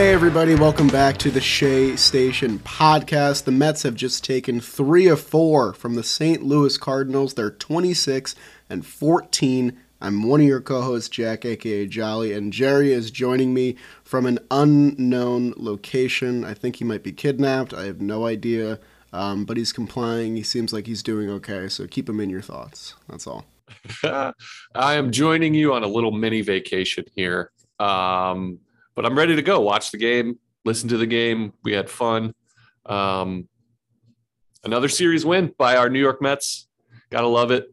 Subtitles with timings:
[0.00, 3.44] Hey, everybody, welcome back to the Shea Station podcast.
[3.44, 6.42] The Mets have just taken three of four from the St.
[6.42, 7.34] Louis Cardinals.
[7.34, 8.34] They're 26
[8.70, 9.76] and 14.
[10.00, 14.26] I'm one of your co hosts, Jack, aka Jolly, and Jerry is joining me from
[14.26, 16.44] an unknown location.
[16.44, 17.74] I think he might be kidnapped.
[17.74, 18.78] I have no idea,
[19.12, 20.36] um, but he's complying.
[20.36, 22.94] He seems like he's doing okay, so keep him in your thoughts.
[23.08, 23.44] That's all.
[24.04, 24.34] I
[24.74, 27.52] am joining you on a little mini vacation here.
[27.78, 28.58] Um,
[28.94, 29.60] but I'm ready to go.
[29.60, 31.52] Watch the game, listen to the game.
[31.62, 32.34] We had fun.
[32.86, 33.48] Um,
[34.64, 36.68] another series win by our New York Mets.
[37.10, 37.72] Gotta love it.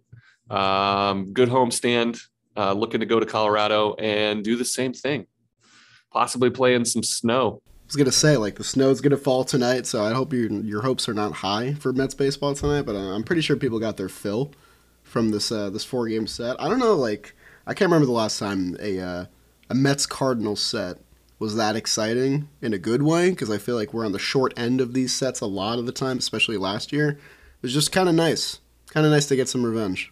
[0.50, 2.22] Um, good homestand.
[2.56, 5.28] Uh, looking to go to Colorado and do the same thing.
[6.12, 7.62] Possibly play in some snow.
[7.66, 10.82] I was gonna say like the snow's gonna fall tonight, so I hope your your
[10.82, 12.82] hopes are not high for Mets baseball tonight.
[12.82, 14.54] But I'm pretty sure people got their fill
[15.04, 16.60] from this uh, this four game set.
[16.60, 19.26] I don't know, like I can't remember the last time a uh,
[19.70, 20.98] a Mets Cardinals set
[21.40, 24.58] was that exciting in a good way because I feel like we're on the short
[24.58, 27.10] end of these sets a lot of the time, especially last year.
[27.10, 30.12] It was just kind of nice, kind of nice to get some revenge.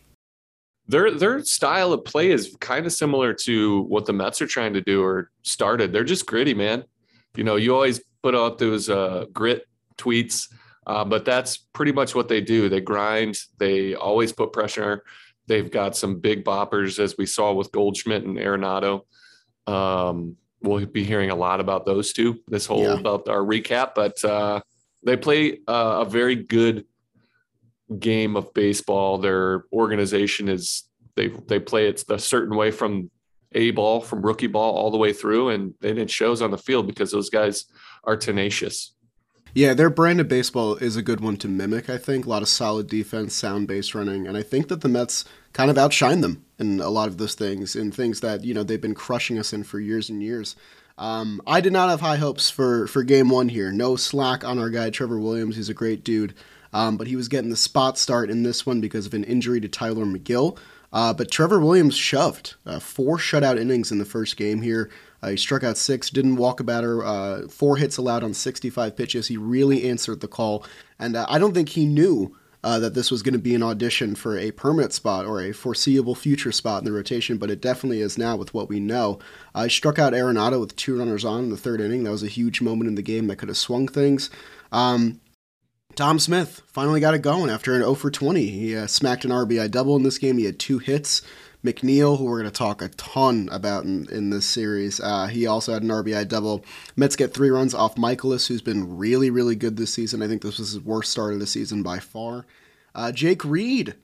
[0.87, 4.73] Their their style of play is kind of similar to what the Mets are trying
[4.73, 5.91] to do or started.
[5.91, 6.83] They're just gritty, man.
[7.35, 9.65] You know, you always put out those uh, grit
[9.97, 10.47] tweets,
[10.85, 12.69] uh, but that's pretty much what they do.
[12.69, 13.37] They grind.
[13.57, 15.03] They always put pressure.
[15.47, 19.01] They've got some big boppers, as we saw with Goldschmidt and Arenado.
[19.67, 22.99] Um, we'll be hearing a lot about those two this whole Yeah.
[22.99, 24.61] about our recap, but uh,
[25.03, 26.85] they play uh, a very good
[27.99, 29.17] game of baseball.
[29.17, 30.83] Their organization is
[31.15, 33.09] they they play it a certain way from
[33.53, 36.57] a ball from rookie ball all the way through, and and it shows on the
[36.57, 37.65] field because those guys
[38.03, 38.93] are tenacious.
[39.53, 42.25] Yeah, their brand of baseball is a good one to mimic, I think.
[42.25, 45.23] A lot of solid defense, sound base running, and I think that the Mets
[45.53, 48.63] kind of outshine them in a lot of those things, in things that, you know,
[48.63, 50.57] they've been crushing us in for years and years.
[50.97, 53.71] Um, I did not have high hopes for, for game one here.
[53.71, 55.55] No slack on our guy, Trevor Williams.
[55.55, 56.33] He's a great dude.
[56.75, 59.61] Um, but he was getting the spot start in this one because of an injury
[59.61, 60.57] to Tylor Megill.
[60.91, 64.91] Uh, but Trevor Williams shoved uh, four shutout innings in the first game here.
[65.23, 68.93] Uh, he struck out six, didn't walk a batter, uh, four hits allowed on 65
[68.93, 69.27] pitches.
[69.27, 70.65] He really answered the call.
[70.99, 73.63] And uh, I don't think he knew uh, that this was going to be an
[73.63, 77.61] audition for a permanent spot or a foreseeable future spot in the rotation, but it
[77.61, 79.17] definitely is now with what we know.
[79.53, 82.03] Uh, he struck out Arenado with two runners on in the third inning.
[82.03, 84.29] That was a huge moment in the game that could have swung things.
[84.73, 85.21] Um,
[85.95, 88.45] Dom Smith finally got it going after an 0 for 20.
[88.47, 90.37] He uh, smacked an RBI double in this game.
[90.37, 91.21] He had two hits.
[91.63, 95.47] McNeil, who we're going to talk a ton about in, in this series, uh, he
[95.47, 96.63] also had an RBI double.
[96.95, 100.21] Mets get three runs off Mikolas, who's been really, really good this season.
[100.21, 102.45] I think this was his worst start of the season by far.
[102.93, 103.95] Uh, Jake Reed,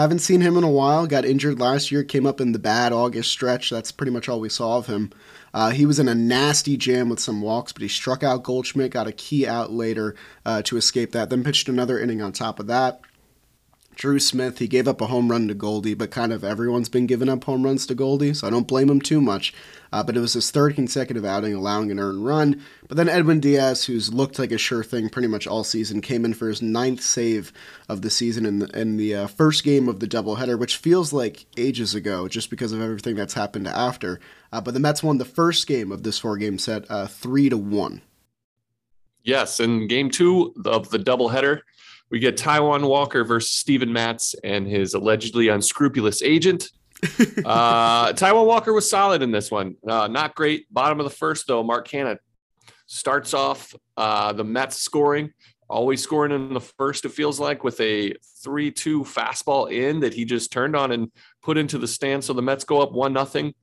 [0.00, 1.06] haven't seen him in a while.
[1.06, 3.70] Got injured last year, came up in the bad August stretch.
[3.70, 5.12] That's pretty much all we saw of him.
[5.54, 8.92] Uh, he was in a nasty jam with some walks, but he struck out Goldschmidt,
[8.92, 10.14] got a key out later
[10.46, 11.28] uh, to escape that.
[11.28, 13.00] Then pitched another inning on top of that.
[13.94, 17.06] Drew Smith, he gave up a home run to Goldie, but kind of everyone's been
[17.06, 19.52] giving up home runs to Goldie, so I don't blame him too much.
[19.92, 22.62] Uh, but it was his third consecutive outing allowing an earned run.
[22.88, 26.24] But then Edwin Diaz, who's looked like a sure thing pretty much all season, came
[26.24, 27.52] in for his ninth save
[27.88, 31.12] of the season in the, in the uh, first game of the doubleheader, which feels
[31.12, 34.18] like ages ago just because of everything that's happened after.
[34.50, 37.50] Uh, but the Mets won the first game of this four game set uh, 3
[37.50, 38.02] to 1.
[39.24, 41.60] Yes, in game two of the doubleheader,
[42.12, 46.70] we get Taijuan Walker versus Steven Matz and his allegedly unscrupulous agent.
[47.02, 49.76] uh, Taijuan Walker was solid in this one.
[49.88, 50.66] Uh, not great.
[50.72, 52.18] Bottom of the first, though, Mark Canha
[52.86, 55.32] starts off uh, the Mets scoring,
[55.70, 58.12] always scoring in the first, it feels like, with a
[58.42, 61.10] 3 2 fastball in that he just turned on and
[61.42, 62.22] put into the stand.
[62.22, 63.54] So the Mets go up 1 nothing.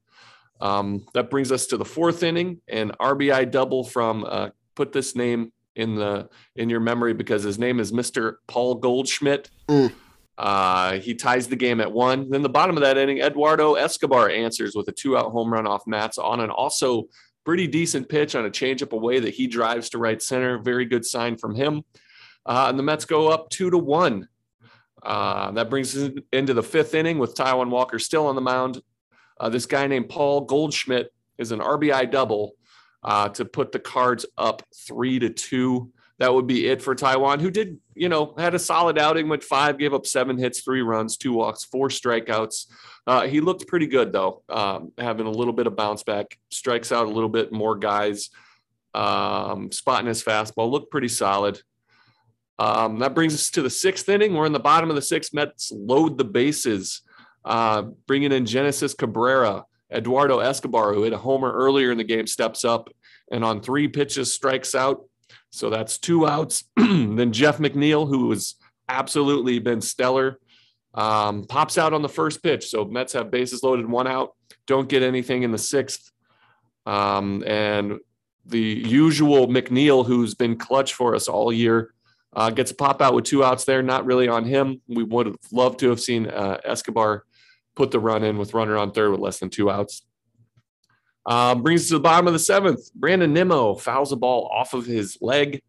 [0.59, 5.15] Um, that brings us to the fourth inning, an RBI double from uh, put this
[5.15, 8.35] name in the in your memory because his name is Mr.
[8.47, 9.49] Paul Goldschmidt.
[9.67, 9.93] Mm.
[10.37, 12.29] Uh, he ties the game at one.
[12.29, 15.85] Then the bottom of that inning, Eduardo Escobar answers with a two-out home run off
[15.85, 17.07] Matz on an also
[17.43, 20.57] pretty decent pitch on a changeup away that he drives to right center.
[20.57, 21.83] Very good sign from him.
[22.45, 24.27] Uh, and the Mets go up two to one.
[25.03, 28.81] Uh, that brings us into the fifth inning with Taijuan Walker still on the mound.
[29.39, 32.53] Uh, this guy named Paul Goldschmidt is an RBI double
[33.03, 35.91] uh, to put the Cards up three to two.
[36.19, 39.43] That would be it for Taijuan, who did, you know, had a solid outing, went
[39.43, 42.65] five, gave up seven hits, three runs, two walks, four strikeouts.
[43.07, 46.91] Uh, he looked pretty good though, um, having a little bit of bounce back, strikes
[46.91, 48.31] out a little bit more guys,
[48.93, 51.61] um, spotting his fastball, looked pretty solid.
[52.59, 54.33] Um, that brings us to the sixth inning.
[54.33, 55.33] We're in the bottom of the sixth.
[55.33, 57.01] Mets load the bases,
[57.45, 59.63] uh, bringing in Genesis Cabrera.
[59.91, 62.89] Eduardo Escobar, who hit a homer earlier in the game, steps up
[63.31, 65.05] and on three pitches strikes out.
[65.51, 66.63] So that's two outs.
[66.77, 68.55] then Jeff McNeil, who has
[68.87, 70.39] absolutely been stellar,
[70.93, 72.67] um, pops out on the first pitch.
[72.69, 74.35] So Mets have bases loaded, one out.
[74.67, 76.11] Don't get anything in the sixth.
[76.85, 77.99] Um, and
[78.45, 81.93] the usual McNeil, who's been clutch for us all year,
[82.35, 83.81] uh, gets a pop out with two outs there.
[83.81, 84.81] Not really on him.
[84.87, 87.25] We would have loved to have seen uh, Escobar
[87.75, 90.05] put the run in with runner on third with less than two outs.
[91.25, 92.91] Um, brings us to the bottom of the seventh.
[92.93, 95.61] Brandon Nimmo fouls a ball off of his leg,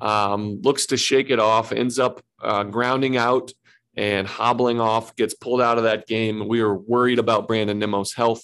[0.00, 3.52] um, looks to shake it off, ends up uh, grounding out
[3.96, 6.46] and hobbling off, gets pulled out of that game.
[6.46, 8.42] We were worried about Brandon Nimmo's health.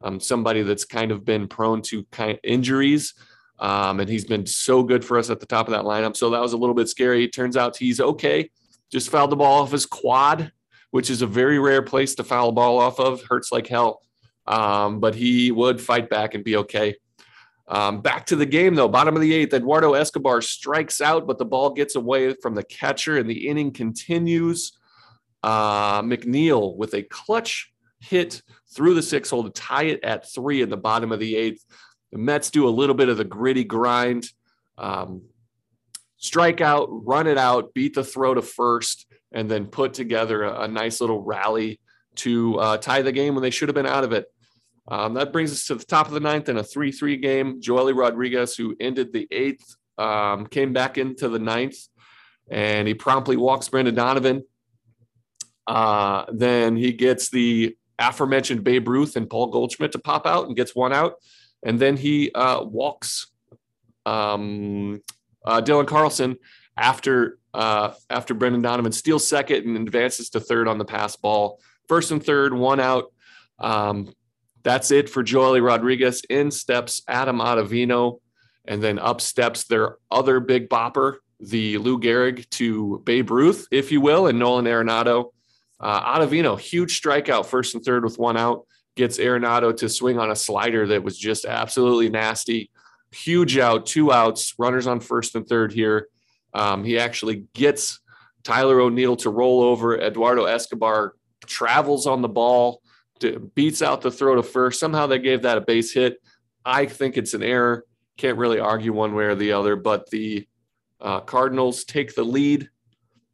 [0.00, 3.14] Um, somebody that's kind of been prone to kind of injuries.
[3.58, 6.16] Um, and he's been so good for us at the top of that lineup.
[6.16, 7.24] So that was a little bit scary.
[7.24, 8.50] It turns out he's okay.
[8.90, 10.52] Just fouled the ball off his quad,
[10.92, 13.22] which is a very rare place to foul a ball off of.
[13.24, 14.02] Hurts like hell.
[14.46, 16.96] Um, but he would fight back and be okay.
[17.66, 18.88] Um, back to the game, though.
[18.88, 22.62] Bottom of the eighth, Eduardo Escobar strikes out, but the ball gets away from the
[22.64, 24.72] catcher, and the inning continues.
[25.42, 28.42] Uh, McNeil with a clutch hit
[28.74, 31.64] through the six hole to tie it at three in the bottom of the eighth.
[32.10, 34.28] The Mets do a little bit of the gritty grind,
[34.76, 35.22] um,
[36.18, 40.62] strike out, run it out, beat the throw to first, and then put together a,
[40.62, 41.80] a nice little rally
[42.16, 44.26] to uh, tie the game when they should have been out of it.
[44.88, 47.60] Um, that brings us to the top of the ninth in a 3 3 game.
[47.60, 51.76] Joely Rodriguez, who ended the eighth, um, came back into the ninth
[52.50, 54.44] and he promptly walks Brendan Donovan.
[55.66, 60.56] Uh, then he gets the aforementioned Babe Ruth and Paul Goldschmidt to pop out and
[60.56, 61.14] gets one out
[61.62, 63.28] and then he uh, walks
[64.04, 65.00] um,
[65.44, 66.36] uh, Dylan Carlson
[66.76, 71.60] after uh, after Brendan Donovan steals second and advances to third on the pass ball.
[71.88, 73.12] First and third, one out.
[73.58, 74.12] Um,
[74.62, 76.22] that's it for Joely Rodriguez.
[76.28, 78.20] In steps Adam Ottavino,
[78.64, 83.90] and then up steps their other big bopper, the Lou Gehrig to Babe Ruth, if
[83.90, 85.30] you will, and Nolan Arenado.
[85.80, 90.30] Uh, Ottavino, huge strikeout, first and third with one out gets Arenado to swing on
[90.30, 92.70] a slider that was just absolutely nasty.
[93.10, 96.08] Huge out, two outs, runners on first and third here.
[96.54, 98.00] Um, he actually gets
[98.44, 99.98] Tyler O'Neill to roll over.
[99.98, 101.14] Eduardo Escobar
[101.46, 102.82] travels on the ball,
[103.54, 104.80] beats out the throw to first.
[104.80, 106.20] Somehow they gave that a base hit.
[106.64, 107.84] I think it's an error.
[108.16, 110.46] Can't really argue one way or the other, but the
[111.00, 112.68] uh, Cardinals take the lead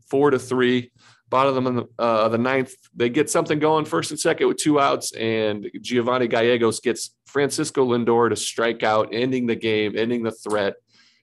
[0.09, 0.91] four to three
[1.29, 2.73] bottom of the, uh, the ninth.
[2.95, 7.87] They get something going first and second with two outs, and Giovanni Gallegos gets Francisco
[7.87, 10.75] Lindor to strike out, ending the game, ending the threat.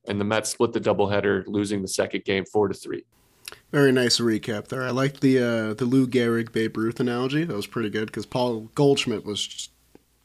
[0.08, 3.06] And the Mets split the doubleheader, losing the second game four to three.
[3.72, 4.84] Very nice recap there.
[4.84, 7.44] I liked the uh, the Lou Gehrig Babe Ruth analogy.
[7.44, 9.72] That was pretty good because Paul Goldschmidt was just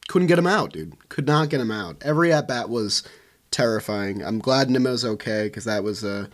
[0.09, 1.09] couldn't get him out, dude.
[1.09, 1.97] Could not get him out.
[2.03, 3.03] Every at bat was
[3.51, 4.25] terrifying.
[4.25, 6.29] I'm glad Nimmo's okay because that was a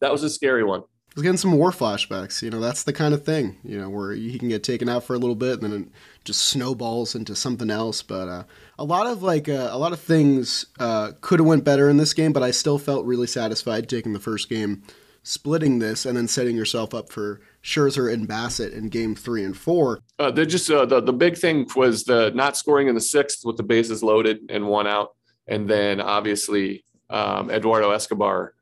[0.00, 0.82] that was a scary one
[1.12, 2.40] I was getting some war flashbacks.
[2.40, 5.04] You know, that's the kind of thing, you know, where he can get taken out
[5.04, 5.88] for a little bit and then it
[6.24, 8.00] just snowballs into something else.
[8.00, 8.44] But uh,
[8.78, 11.96] a lot of like uh, a lot of things uh, could have went better in
[11.96, 14.82] this game, but I still felt really satisfied taking the first game,
[15.22, 19.56] splitting this, and then setting yourself up for Scherzer and Bassitt in game three and
[19.56, 20.00] four.
[20.18, 23.44] Uh, they just uh, the the big thing was the not scoring in the sixth
[23.44, 25.10] with the bases loaded and one out,
[25.46, 28.54] and then obviously um, Eduardo Escobar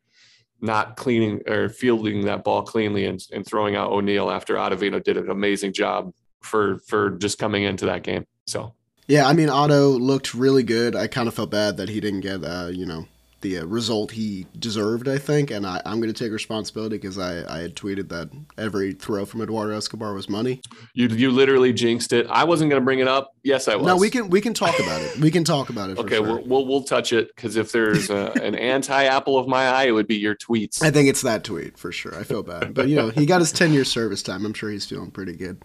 [0.61, 5.17] not cleaning or fielding that ball cleanly and, and throwing out O'Neill after Ottavino did
[5.17, 6.13] an amazing job
[6.43, 8.27] for for just coming into that game.
[8.47, 8.75] So
[9.11, 10.95] yeah, I mean Otto looked really good.
[10.95, 13.07] I kind of felt bad that he didn't get uh, you know
[13.41, 15.51] the uh, result he deserved, I think.
[15.51, 19.25] And I, am going to take responsibility because I, I had tweeted that every throw
[19.25, 20.61] from Eduardo Escobar was money.
[20.95, 22.27] You you literally jinxed it.
[22.29, 23.35] I wasn't going to bring it up.
[23.43, 23.87] Yes, I was.
[23.87, 25.19] No, we can we can talk about it.
[25.19, 25.99] We can talk about it.
[25.99, 26.23] okay, sure.
[26.23, 29.85] we'll, we'll, we'll touch it because if there's a, an anti apple of my eye,
[29.85, 30.83] it would be your tweets.
[30.83, 32.17] I think it's that tweet for sure.
[32.19, 34.45] I feel bad, but you know he got his 10 year service time.
[34.45, 35.63] I'm sure he's feeling pretty good.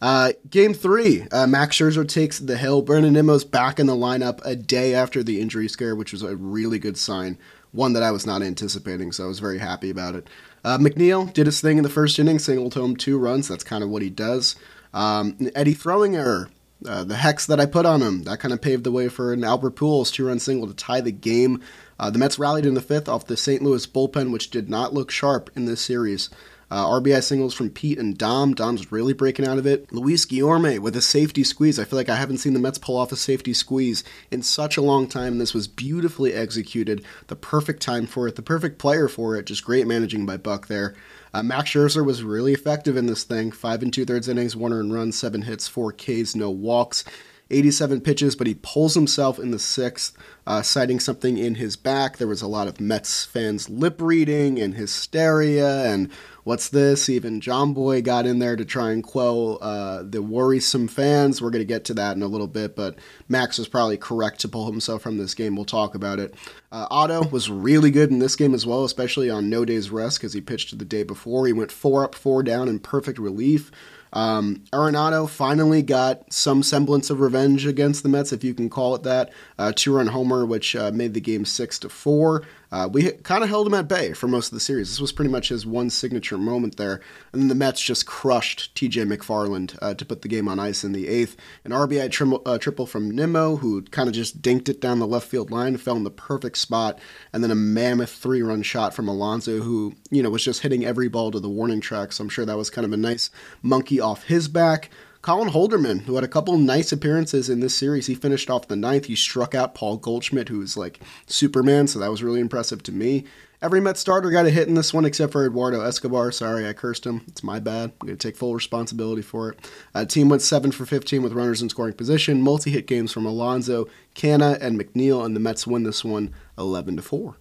[0.00, 2.82] Uh, game three, uh, Max Scherzer takes the hill.
[2.82, 6.36] Brandon Nimmo's back in the lineup a day after the injury scare, which was a
[6.36, 7.38] really good sign.
[7.72, 10.28] One that I was not anticipating, so I was very happy about it.
[10.64, 13.48] Uh, McNeil did his thing in the first inning, singled home two runs.
[13.48, 14.56] That's kind of what he does.
[14.92, 16.50] Um, Eddie throwing error.
[16.86, 19.32] Uh, the hex that I put on him, that kind of paved the way for
[19.32, 21.62] an Albert Pujols two-run single to tie the game.
[21.98, 23.62] Uh, the Mets rallied in the fifth off the St.
[23.62, 26.28] Louis bullpen, which did not look sharp in this series.
[26.74, 28.52] Uh, RBI singles from Pete and Dom.
[28.52, 29.92] Dom's really breaking out of it.
[29.92, 31.78] Luis Guillorme with a safety squeeze.
[31.78, 34.02] I feel like I haven't seen the Mets pull off a safety squeeze
[34.32, 35.38] in such a long time.
[35.38, 37.04] This was beautifully executed.
[37.28, 38.34] The perfect time for it.
[38.34, 39.46] The perfect player for it.
[39.46, 40.96] Just great managing by Buck there.
[41.32, 43.52] Uh, Max Scherzer was really effective in this thing.
[43.52, 47.04] Five and two thirds innings, one earned run, seven hits, four Ks, no walks.
[47.50, 52.16] 87 pitches, but he pulls himself in the sixth, uh, citing something in his back.
[52.16, 56.10] There was a lot of Mets fans lip reading and hysteria and
[56.44, 57.08] what's this?
[57.08, 61.42] Even John Boy got in there to try and quell uh, the worrisome fans.
[61.42, 62.98] We're going to get to that in a little bit, but
[63.28, 65.56] Max was probably correct to pull himself from this game.
[65.56, 66.34] We'll talk about it.
[66.70, 70.18] Uh, Otto was really good in this game as well, especially on no days rest
[70.18, 71.46] because he pitched the day before.
[71.46, 73.70] He went four up, four down in perfect relief.
[74.14, 78.94] Um, Arenado finally got some semblance of revenge against the Mets, if you can call
[78.94, 79.32] it that.
[79.58, 82.44] Uh, two-run homer, which uh, made the game six to four.
[82.74, 84.88] Uh, we kind of held him at bay for most of the series.
[84.88, 87.00] This was pretty much his one signature moment there.
[87.32, 90.82] And then the Mets just crushed TJ McFarland uh, to put the game on ice
[90.82, 91.36] in the eighth.
[91.64, 95.06] An RBI tri- uh, triple from Nimmo, who kind of just dinked it down the
[95.06, 96.98] left field line, fell in the perfect spot.
[97.32, 100.84] And then a mammoth three run shot from Alonso, who, you know, was just hitting
[100.84, 102.10] every ball to the warning track.
[102.10, 103.30] So I'm sure that was kind of a nice
[103.62, 104.90] monkey off his back.
[105.24, 108.76] Colin Holderman, who had a couple nice appearances in this series, he finished off the
[108.76, 109.06] ninth.
[109.06, 112.92] He struck out Paul Goldschmidt, who was like Superman, so that was really impressive to
[112.92, 113.24] me.
[113.62, 116.30] Every Met starter got a hit in this one except for Eduardo Escobar.
[116.30, 117.22] Sorry, I cursed him.
[117.26, 117.92] It's my bad.
[118.02, 119.60] I'm going to take full responsibility for it.
[119.94, 122.42] Uh, team went 7 for 15 with runners in scoring position.
[122.42, 126.96] Multi hit games from Alonso, Canha, and McNeil, and the Mets win this one 11
[126.96, 127.34] to 4.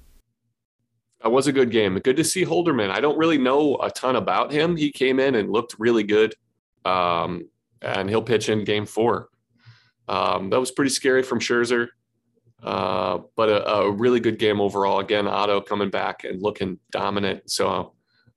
[1.21, 1.99] That was a good game.
[1.99, 2.91] Good to see Holderman.
[2.91, 4.77] I don't really know a ton about him.
[4.77, 6.33] He came in and looked really good.
[6.85, 7.49] Um,
[7.83, 9.29] and he'll pitch in game four.
[10.07, 11.89] Um, that was pretty scary from Scherzer,
[12.61, 14.99] uh, but a, a, really good game overall.
[14.99, 17.49] Again, Otto coming back and looking dominant.
[17.49, 17.93] So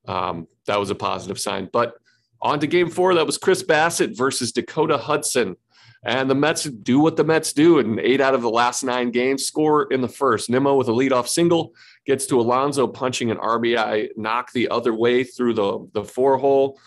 [0.06, 1.68] um, that was a positive sign.
[1.72, 1.94] But
[2.40, 5.56] on to game four, that was Chris Bassitt versus Dakota Hudson.
[6.04, 9.10] And the Mets do what the Mets do in eight out of the last nine
[9.10, 10.48] games, score in the first.
[10.48, 11.74] Nimmo with a leadoff single
[12.04, 16.78] gets to Alonso punching an RBI knock the other way through the, the four hole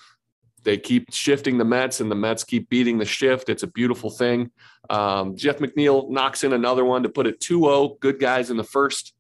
[0.64, 3.50] they keep shifting the Mets and the Mets keep beating the shift.
[3.50, 4.52] It's a beautiful thing.
[4.90, 7.98] Um, Jeff McNeil knocks in another one to put it 2 0.
[8.00, 9.14] Good guys in the first.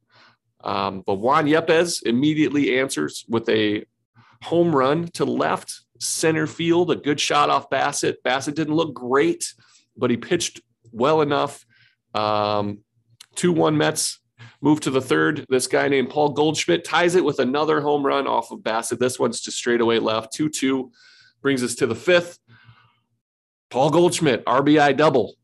[0.61, 3.85] Um, but Juan Yepez immediately answers with a
[4.43, 8.15] home run to left center field, a good shot off Bassitt.
[8.25, 9.53] Bassitt didn't look great,
[9.97, 11.65] but he pitched well enough.
[12.13, 12.79] Um,
[13.35, 14.19] 2 1 Mets
[14.61, 15.45] move to the third.
[15.49, 18.99] This guy named Paul Goldschmidt ties it with another home run off of Bassitt.
[18.99, 20.91] This one's just straightaway left 2 2
[21.41, 22.39] brings us to the fifth.
[23.69, 25.35] Paul Goldschmidt, RBI double,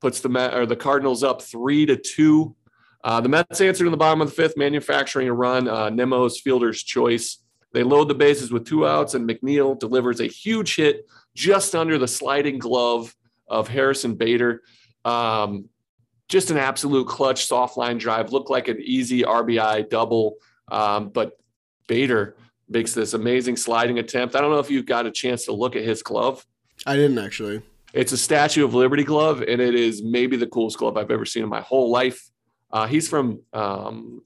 [0.00, 2.56] puts the Met, or the Cardinals up three to two.
[3.04, 5.68] Uh, the Mets answered in the bottom of the fifth, manufacturing a run.
[5.68, 7.38] Uh, Nimmo's fielder's choice.
[7.72, 11.98] They load the bases with two outs, and McNeil delivers a huge hit just under
[11.98, 13.14] the sliding glove
[13.48, 14.62] of Harrison Bader.
[15.04, 15.68] Um,
[16.28, 18.32] just an absolute clutch soft line drive.
[18.32, 20.36] Looked like an easy RBI double,
[20.70, 21.38] um, but
[21.86, 22.36] Bader
[22.68, 24.34] makes this amazing sliding attempt.
[24.34, 26.44] I don't know if you got a chance to look at his glove.
[26.86, 27.62] I didn't actually.
[27.92, 31.26] It's a Statue of Liberty glove, and it is maybe the coolest glove I've ever
[31.26, 32.30] seen in my whole life.
[32.70, 34.22] Uh, he's from um,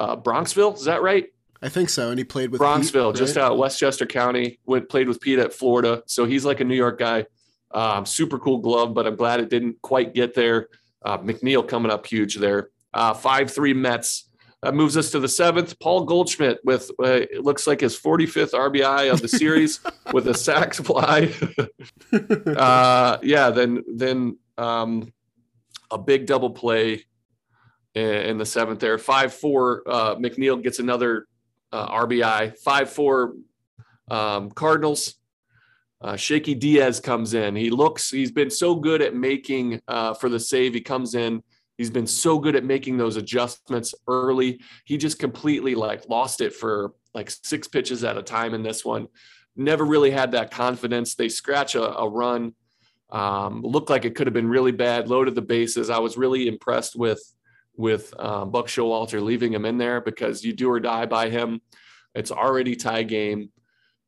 [0.00, 1.26] uh, Bronxville, is that right?
[1.62, 2.10] I think so.
[2.10, 4.58] And he played with Bronxville, Pete, just out Westchester County.
[4.66, 7.26] Went played with Pete at Florida, so he's like a New York guy.
[7.70, 10.68] Um, super cool glove, but I'm glad it didn't quite get there.
[11.04, 12.70] Uh, McNeil coming up huge there.
[12.92, 14.28] Uh, five three Mets.
[14.64, 15.78] That moves us to the seventh.
[15.78, 19.80] Paul Goldschmidt with uh, it looks like his 45th RBI of the series
[20.14, 21.34] with a sac fly.
[22.46, 25.12] uh, yeah, then then um,
[25.90, 27.04] a big double play
[27.94, 28.96] in, in the seventh there.
[28.96, 29.82] Five four.
[29.86, 31.26] Uh, McNeil gets another
[31.70, 32.58] uh, RBI.
[32.58, 33.34] Five four.
[34.10, 35.16] Um, Cardinals.
[36.00, 37.54] Uh, Shaky Diaz comes in.
[37.54, 38.10] He looks.
[38.10, 40.72] He's been so good at making uh, for the save.
[40.72, 41.42] He comes in
[41.76, 44.60] He's been so good at making those adjustments early.
[44.84, 48.84] He just completely like lost it for like six pitches at a time in this
[48.84, 49.08] one.
[49.56, 51.14] Never really had that confidence.
[51.14, 52.54] They scratch a, a run.
[53.10, 55.08] Um, looked like it could have been really bad.
[55.08, 55.90] Loaded the bases.
[55.90, 57.22] I was really impressed with
[57.76, 61.60] with um, Buck Showalter leaving him in there because you do or die by him.
[62.14, 63.50] It's already tie game.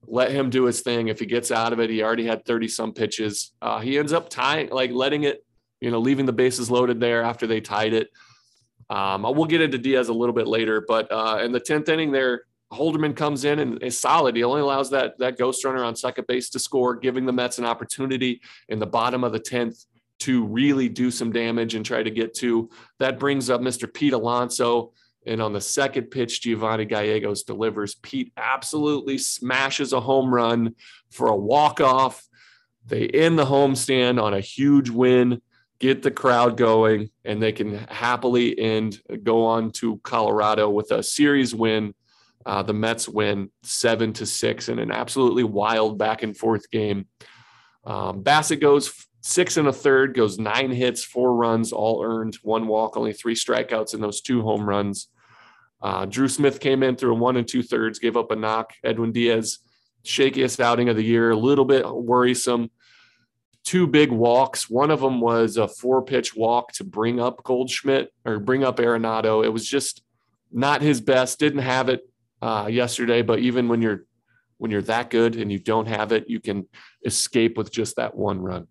[0.06, 1.08] let him do his thing.
[1.08, 3.52] If he gets out of it, he already had 30 some pitches.
[3.61, 5.44] Uh, he ends up tying, like letting it,
[5.80, 8.09] you know, leaving the bases loaded there after they tied it.
[8.88, 12.12] Um, we'll get into Diaz a little bit later, but uh, in the 10th inning
[12.12, 12.42] there,
[12.73, 14.37] Holderman comes in and is solid.
[14.37, 17.59] He only allows that, that ghost runner on second base to score, giving the Mets
[17.59, 19.87] an opportunity in the bottom of the 10th
[20.18, 22.68] to really do some damage and try to get to.
[22.99, 23.92] That brings up Mr.
[23.92, 24.92] Pete Alonso.
[25.26, 27.97] And on the second pitch, Giovanni Gallegos delivers.
[27.97, 30.75] Pete absolutely smashes a home run
[31.11, 32.25] for a walk-off.
[32.87, 35.42] They end the homestand on a huge win,
[35.78, 41.02] get the crowd going, and they can happily end, go on to Colorado with a
[41.02, 41.95] series win.
[42.45, 47.06] Uh, the Mets win seven to six in an absolutely wild back and forth game.
[47.85, 52.68] Um, Bassitt goes six and a third, goes nine hits, four runs, all earned, one
[52.68, 55.09] walk, only three strikeouts in those two home runs.
[55.83, 58.73] Uh, Drew Smith came in through a one and two thirds, gave up a knock.
[58.83, 59.59] Edwin Diaz,
[60.04, 62.71] shakiest outing of the year, a little bit worrisome.
[63.66, 64.70] Two big walks.
[64.70, 68.78] One of them was a four pitch walk to bring up Goldschmidt or bring up
[68.78, 69.44] Arenado.
[69.44, 70.02] It was just
[70.52, 71.38] not his best.
[71.38, 72.08] Didn't have it
[72.40, 74.06] uh, yesterday, but even when you're
[74.58, 76.66] when you're that good and you don't have it, you can
[77.04, 78.66] escape with just that one run.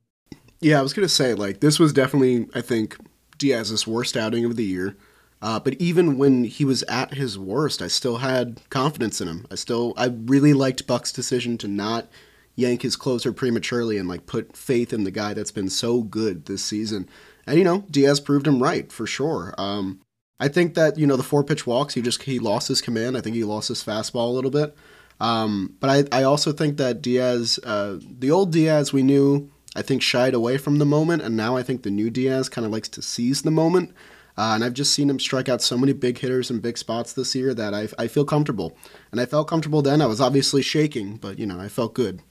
[0.61, 2.97] Yeah, I was gonna say like this was definitely I think
[3.37, 4.95] Diaz's worst outing of the year.
[5.41, 9.45] Uh, but even when he was at his worst, I still had confidence in him.
[9.51, 12.07] I still I really liked Buck's decision to not
[12.55, 16.45] yank his closer prematurely and like put faith in the guy that's been so good
[16.45, 17.07] this season.
[17.45, 19.53] And you know, Diaz proved him right for sure.
[19.57, 20.01] Um,
[20.39, 23.17] I think that you know the four pitch walks, he just he lost his command.
[23.17, 24.75] I think he lost his fastball a little bit.
[25.19, 29.81] Um, but I, I also think that Diaz, uh, the old Diaz we knew, I
[29.81, 32.71] think shied away from the moment, and now I think the new Diaz kind of
[32.71, 33.93] likes to seize the moment.
[34.38, 37.13] Uh, and I've just seen him strike out so many big hitters in big spots
[37.13, 38.75] this year that I, I feel comfortable.
[39.13, 40.01] And I felt comfortable then.
[40.01, 42.21] I was obviously shaking, but you know I felt good.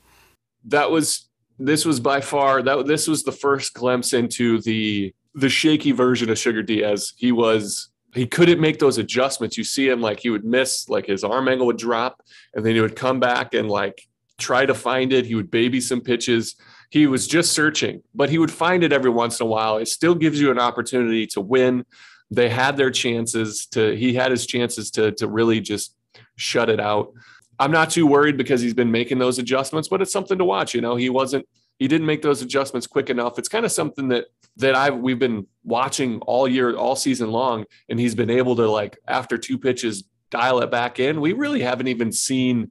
[0.67, 1.29] That was
[1.59, 6.31] this was by far that this was the first glimpse into the the shaky version
[6.31, 7.13] of Sugar Diaz.
[7.17, 9.59] He was he couldn't make those adjustments.
[9.59, 12.23] You see him like he would miss, like his arm angle would drop,
[12.55, 14.09] and then he would come back and like
[14.39, 15.27] try to find it.
[15.27, 16.55] He would baby some pitches.
[16.91, 19.79] He was just searching, but he would find it every once in a while.
[19.79, 21.85] It still gives you an opportunity to win.
[22.31, 25.97] They had their chances to, he had his chances to, to really just
[26.37, 27.13] shut it out.
[27.59, 30.75] I'm not too worried because he's been making those adjustments, but it's something to watch.
[30.75, 31.47] You know, he wasn't,
[31.79, 33.39] he didn't make those adjustments quick enough.
[33.39, 37.65] It's kind of something that that I've we've been watching all year, all season long,
[37.89, 41.21] and he's been able to like after two pitches dial it back in.
[41.21, 42.71] We really haven't even seen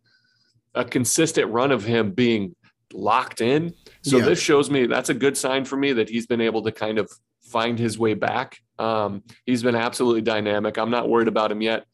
[0.75, 2.55] a consistent run of him being
[2.93, 3.73] locked in.
[4.01, 4.25] So yeah.
[4.25, 6.97] this shows me that's a good sign for me that he's been able to kind
[6.97, 7.11] of
[7.43, 8.59] find his way back.
[8.79, 10.77] Um, he's been absolutely dynamic.
[10.77, 11.85] I'm not worried about him yet.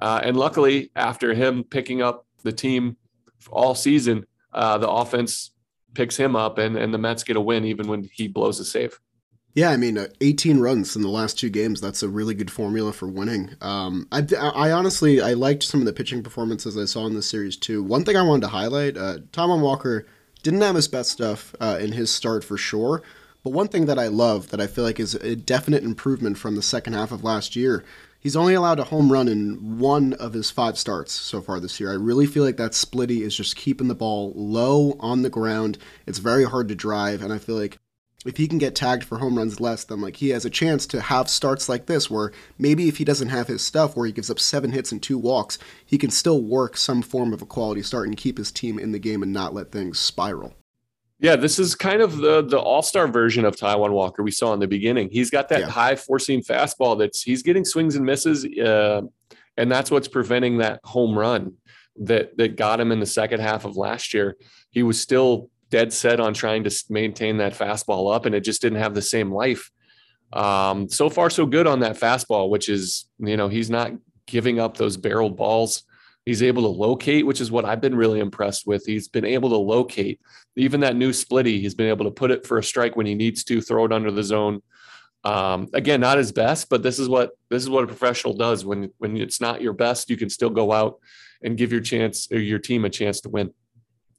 [0.00, 2.96] Uh, and luckily, after him picking up the team
[3.50, 5.50] all season, uh, the offense
[5.94, 8.64] picks him up, and and the Mets get a win even when he blows a
[8.64, 9.00] save.
[9.54, 11.80] Yeah, I mean, uh, 18 runs in the last two games.
[11.80, 13.50] That's a really good formula for winning.
[13.60, 17.30] Um, I, I honestly, I liked some of the pitching performances I saw in this
[17.30, 17.80] series too.
[17.80, 20.06] One thing I wanted to highlight: uh, Taijuan Walker
[20.42, 23.02] didn't have his best stuff uh, in his start for sure.
[23.44, 26.56] But one thing that I love that I feel like is a definite improvement from
[26.56, 27.84] the second half of last year,
[28.24, 31.78] he's only allowed a home run in one of his five starts so far this
[31.78, 31.92] year.
[31.92, 35.78] I really feel like that splitty is just keeping the ball low on the ground.
[36.06, 37.78] It's very hard to drive, and I feel like
[38.24, 40.86] if he can get tagged for home runs less, then like he has a chance
[40.86, 44.12] to have starts like this where maybe if he doesn't have his stuff where he
[44.12, 47.46] gives up seven hits and two walks, he can still work some form of a
[47.46, 50.54] quality start and keep his team in the game and not let things spiral.
[51.20, 54.52] Yeah, this is kind of the the all star version of Taijuan Walker we saw
[54.52, 55.08] in the beginning.
[55.10, 55.68] He's got that yeah.
[55.68, 59.02] high four seam fastball that's he's getting swings and misses, uh,
[59.56, 61.54] and that's what's preventing that home run
[62.00, 64.36] that that got him in the second half of last year.
[64.70, 68.60] He was still dead set on trying to maintain that fastball up, and it just
[68.60, 69.70] didn't have the same life.
[70.32, 73.92] Um, so far, so good on that fastball, which is, you know, he's not
[74.26, 75.84] giving up those barreled balls.
[76.26, 78.86] He's able to locate, which is what I've been really impressed with.
[78.86, 80.20] He's been able to locate
[80.56, 81.60] even that new splitty.
[81.60, 83.92] He's been able to put it for a strike when he needs to, throw it
[83.92, 84.62] under the zone.
[85.24, 88.64] Um, again, not his best, but this is what this is what a professional does.
[88.64, 90.98] When when it's not your best, you can still go out
[91.42, 93.52] and give your chance or your team a chance to win.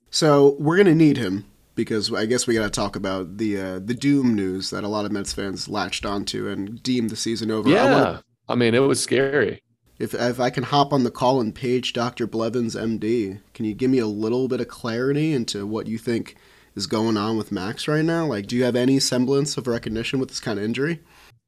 [0.10, 3.80] So we're gonna need him because I guess we got to talk about the uh,
[3.80, 7.52] the doom news that a lot of Mets fans latched onto and deemed the season
[7.52, 7.70] over.
[7.70, 9.62] Yeah, I, wanna, I mean it was scary.
[9.98, 12.28] If if I can hop on the call and page Dr.
[12.28, 16.36] Blevins, MD, can you give me a little bit of clarity into what you think
[16.76, 18.26] is going on with Max right now?
[18.26, 21.02] Like, do you have any semblance of recognition with this kind of injury?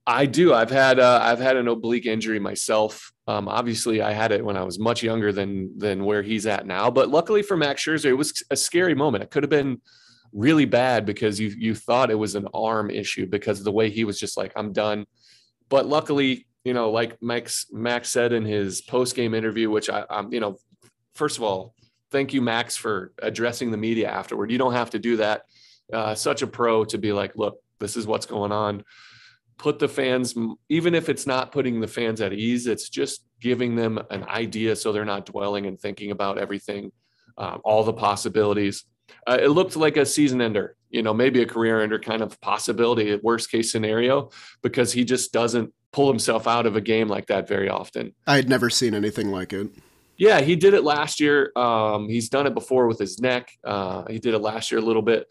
[0.06, 0.54] I do.
[0.54, 3.12] I've had uh, I've had an oblique injury myself.
[3.28, 6.66] Um, obviously, I had it when I was much younger than than where he's at
[6.66, 6.90] now.
[6.90, 9.26] But luckily for Max Scherzer, it was a scary moment.
[9.26, 9.82] It could have been
[10.32, 13.90] really bad because you you thought it was an arm issue because of the way
[13.90, 15.06] he was just like I'm done.
[15.68, 20.06] But luckily, you know, like Max Max said in his post game interview, which I,
[20.10, 20.58] I'm, you know,
[21.16, 21.74] first of all,
[22.12, 24.52] thank you, Max, for addressing the media afterward.
[24.52, 25.44] You don't have to do that.
[25.92, 28.84] Uh, such a pro to be like, look, this is what's going on
[29.58, 30.36] put the fans,
[30.70, 34.76] even if it's not putting the fans at ease, it's just giving them an idea
[34.76, 36.92] so they're not dwelling and thinking about everything,
[37.38, 38.86] uh, all the possibilities.
[39.26, 42.40] Uh, it looked like a season ender, you know, maybe a career ender kind of
[42.42, 44.30] possibility, worst case scenario,
[44.62, 48.14] because he just doesn't pull himself out of a game like that very often.
[48.26, 49.70] I had never seen anything like it.
[50.18, 51.52] Yeah, he did it last year.
[51.56, 53.52] Um, he's done it before with his neck.
[53.64, 55.28] Uh, he did it last year a little bit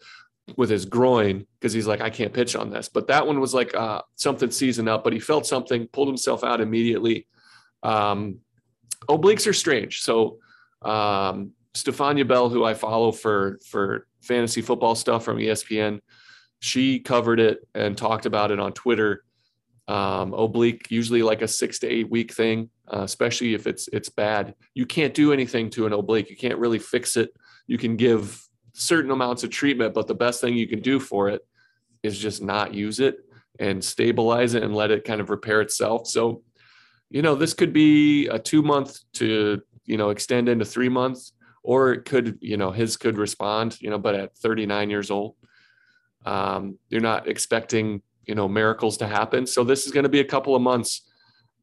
[0.55, 2.87] with his groin because he's like, I can't pitch on this.
[2.87, 6.43] But that one was like uh, something seasoned up, but he felt something, pulled himself
[6.43, 7.27] out immediately.
[7.83, 8.39] Um,
[9.09, 10.01] obliques are strange.
[10.01, 10.37] So
[10.81, 15.99] um, Stephania Bell, who I follow for for fantasy football stuff from ESPN,
[16.59, 19.23] she covered it and talked about it on Twitter.
[19.87, 24.09] Um, oblique usually like a six to eight week thing, uh, especially if it's it's
[24.09, 24.53] bad.
[24.73, 26.29] You can't do anything to an oblique.
[26.29, 27.29] You can't really fix it.
[27.67, 28.41] You can give
[28.73, 31.41] certain amounts of treatment, but the best thing you can do for it
[32.03, 33.17] is just not use it
[33.59, 36.07] and stabilize it and let it kind of repair itself.
[36.07, 36.43] So,
[37.09, 41.33] you know, this could be a two month to, you know, extend into three months,
[41.67, 45.35] or it could, you know, his could respond, you know, but at 39 years old,
[46.25, 49.45] um, you're not expecting, you know, miracles to happen.
[49.45, 51.01] So this is going to be a couple of months.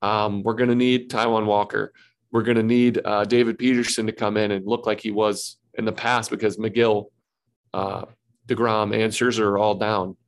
[0.02, 1.94] Um, we're going to need Taijuan Walker.
[2.30, 5.56] We're going to need uh, David Peterson to come in and look like he was
[5.72, 7.06] in the past because Megill,
[7.72, 8.04] uh,
[8.46, 10.18] DeGrom, and Scherzer are all down.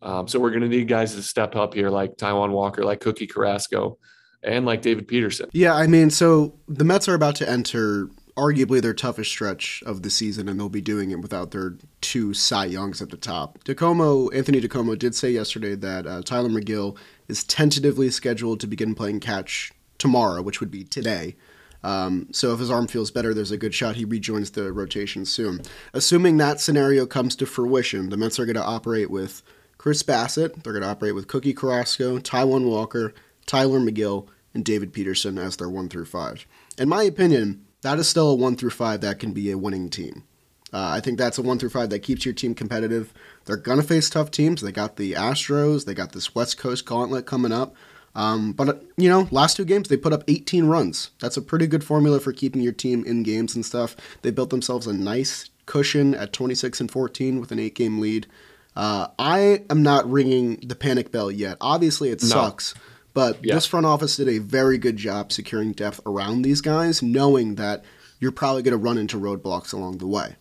[0.00, 3.00] Um, so we're going to need guys to step up here, like Taijuan Walker, like
[3.00, 3.98] Cookie Carrasco,
[4.42, 5.50] and like David Peterson.
[5.52, 10.02] Yeah, I mean, so the Mets are about to enter arguably their toughest stretch of
[10.02, 13.58] the season, and they'll be doing it without their two Cy Youngs at the top.
[13.64, 16.96] DiComo, Anthony DiComo did say yesterday that uh, Tylor Megill
[17.26, 21.34] is tentatively scheduled to begin playing catch tomorrow, which would be today.
[21.82, 25.24] Um, so if his arm feels better, there's a good shot he rejoins the rotation
[25.24, 25.60] soon.
[25.92, 29.42] Assuming that scenario comes to fruition, the Mets are going to operate with
[29.78, 33.14] Chris Bassitt, they're going to operate with Cookie Carrasco, Taijuan Walker,
[33.46, 36.46] Tylor Megill, and David Peterson as their one through five.
[36.76, 39.88] In my opinion, that is still a one through five that can be a winning
[39.88, 40.24] team.
[40.72, 43.12] Uh, I think that's a one through five that keeps your team competitive.
[43.46, 44.60] They're gonna face tough teams.
[44.60, 45.84] They got the Astros.
[45.84, 47.74] They got this West Coast gauntlet coming up.
[48.14, 51.10] Um, but you know, last two games they put up 18 runs.
[51.20, 53.96] That's a pretty good formula for keeping your team in games and stuff.
[54.22, 58.26] They built themselves a nice cushion at 26 and 14 with an eight-game lead.
[58.74, 61.58] Uh, I am not ringing the panic bell yet.
[61.60, 62.28] Obviously, it no.
[62.28, 62.74] sucks,
[63.14, 63.54] but yeah.
[63.54, 67.84] this front office did a very good job securing depth around these guys, knowing that
[68.20, 70.36] you're probably going to run into roadblocks along the way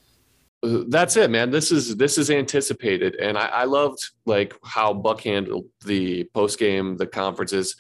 [0.64, 1.52] that's it, man.
[1.52, 6.58] This is this is anticipated, and I, I loved like how Buck handled the post
[6.58, 7.76] game, the conferences.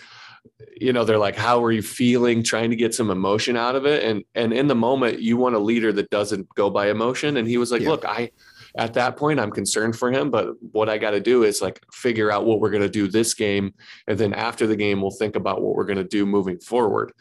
[0.79, 3.85] You know, they're like, "How are you feeling?" Trying to get some emotion out of
[3.85, 7.37] it, and and in the moment, you want a leader that doesn't go by emotion.
[7.37, 7.89] And he was like, yeah.
[7.89, 8.31] "Look, I."
[8.77, 11.83] At that point, I'm concerned for him, but what I got to do is like
[11.91, 13.73] figure out what we're going to do this game,
[14.07, 17.11] and then after the game, we'll think about what we're going to do moving forward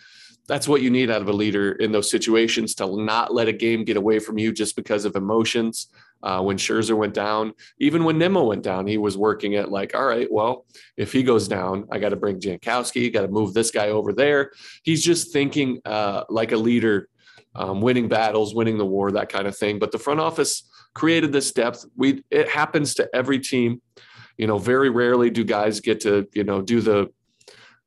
[0.47, 3.53] that's what you need out of a leader in those situations to not let a
[3.53, 5.89] game get away from you just because of emotions.
[6.23, 9.95] Uh, when Scherzer went down, even when Nimmo went down, he was working at like,
[9.95, 10.65] all right, well,
[10.97, 14.13] if he goes down, I got to bring Jankowski, got to move this guy over
[14.13, 14.53] there.
[14.83, 17.09] He's just thinking uh, like a leader,
[17.55, 19.79] um, winning battles, winning the war, that kind of thing.
[19.79, 20.63] But the front office
[20.97, 21.85] created this depth.
[21.95, 23.83] We it happens to every team.
[24.39, 27.11] You know, very rarely do guys get to you know do the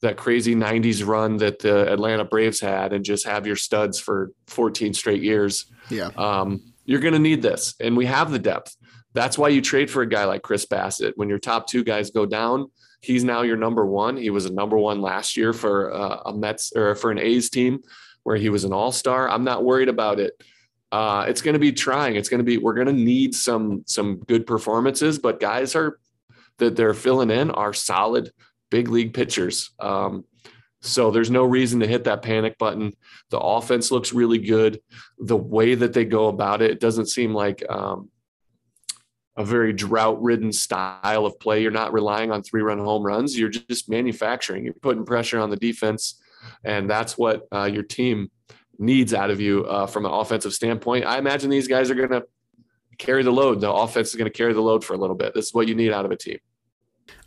[0.01, 4.31] that crazy 90s run that the Atlanta Braves had and just have your studs for
[4.47, 5.65] 14 straight years.
[5.89, 6.11] Yeah.
[6.15, 7.75] Um, you're going to need this.
[7.81, 8.77] And we have the depth.
[9.13, 11.13] That's why you trade for a guy like Chris Bassitt.
[11.17, 14.15] When your top two guys go down, he's now your number one.
[14.15, 17.49] He was a number one last year for uh, a Mets or for an A's
[17.49, 17.81] team
[18.23, 19.29] where he was an all star.
[19.29, 20.41] I'm not worried about it.
[20.91, 22.15] Uh, it's going to be trying.
[22.15, 25.99] It's going to be, we're going to need some, some good performances, but guys are
[26.57, 28.31] that they're filling in are solid
[28.69, 29.71] big league pitchers.
[29.79, 30.25] Um,
[30.81, 32.93] so there's no reason to hit that panic button.
[33.29, 34.79] The offense looks really good.
[35.17, 38.09] The way that they go about it, it doesn't seem like um,
[39.35, 41.61] a very drought ridden style of play.
[41.61, 43.37] You're not relying on three run home runs.
[43.37, 44.63] You're just manufacturing.
[44.63, 46.21] You're putting pressure on the defense.
[46.63, 48.31] And that's what uh, your team
[48.79, 51.05] needs out of you uh, from an offensive standpoint.
[51.05, 52.23] I imagine these guys are going to
[52.97, 53.61] carry the load.
[53.61, 55.33] The offense is going to carry the load for a little bit.
[55.33, 56.39] This is what you need out of a team.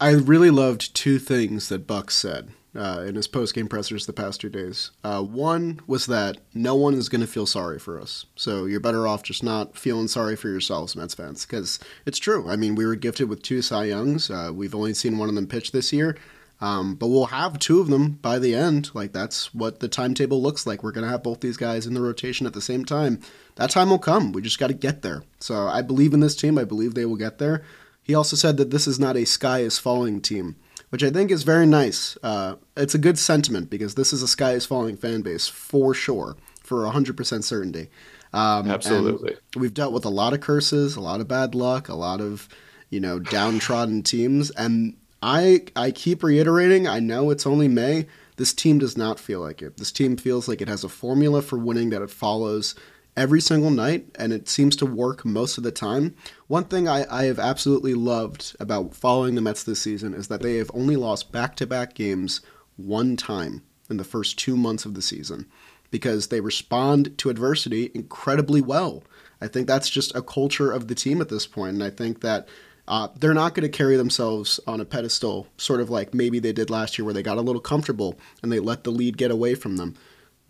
[0.01, 4.41] I really loved two things that Buck said uh, in his post-game pressers the past
[4.41, 4.93] two days.
[5.03, 8.81] Uh, one was that no one is going to feel sorry for us, so you're
[8.81, 12.49] better off just not feeling sorry for yourselves, Mets fans, because it's true.
[12.49, 14.31] I mean, we were gifted with two Cy Youngs.
[14.31, 16.17] Uh, we've only seen one of them pitch this year.
[16.63, 18.95] Um, but we'll have two of them by the end.
[18.95, 20.85] Like that's what the timetable looks like.
[20.85, 23.21] We're gonna have both these guys in the rotation at the same time.
[23.57, 24.31] That time will come.
[24.31, 25.25] We just got to get there.
[25.41, 26.57] So I believe in this team.
[26.57, 27.65] I believe they will get there.
[28.01, 30.55] He also said that this is not a sky is falling team,
[30.91, 32.17] which I think is very nice.
[32.23, 35.95] Uh, it's a good sentiment because this is a sky is falling fan base for
[35.95, 37.89] sure, for 100% certainty.
[38.33, 39.37] Um, Absolutely.
[39.57, 42.49] We've dealt with a lot of curses, a lot of bad luck, a lot of
[42.89, 48.07] you know downtrodden teams, and I I keep reiterating, I know it's only May.
[48.37, 49.77] This team does not feel like it.
[49.77, 52.75] This team feels like it has a formula for winning that it follows
[53.17, 56.15] every single night, and it seems to work most of the time.
[56.47, 60.41] One thing I, I have absolutely loved about following the Mets this season is that
[60.41, 62.41] they have only lost back to back games
[62.77, 65.47] one time in the first two months of the season
[65.91, 69.05] because they respond to adversity incredibly well.
[69.43, 72.23] I think that's just a culture of the team at this point, and I think
[72.23, 72.49] that
[72.93, 76.53] uh, they're not going to carry themselves on a pedestal, sort of like maybe they
[76.53, 79.31] did last year, where they got a little comfortable and they let the lead get
[79.31, 79.95] away from them.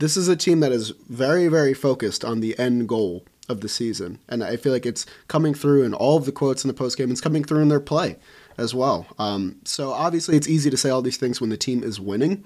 [0.01, 3.69] This is a team that is very, very focused on the end goal of the
[3.69, 6.75] season, and I feel like it's coming through in all of the quotes in the
[6.75, 7.13] postgame.
[7.13, 8.17] It's coming through in their play
[8.59, 9.07] as well.
[9.21, 12.43] Um, so obviously, it's easy to say all these things when the team is winning.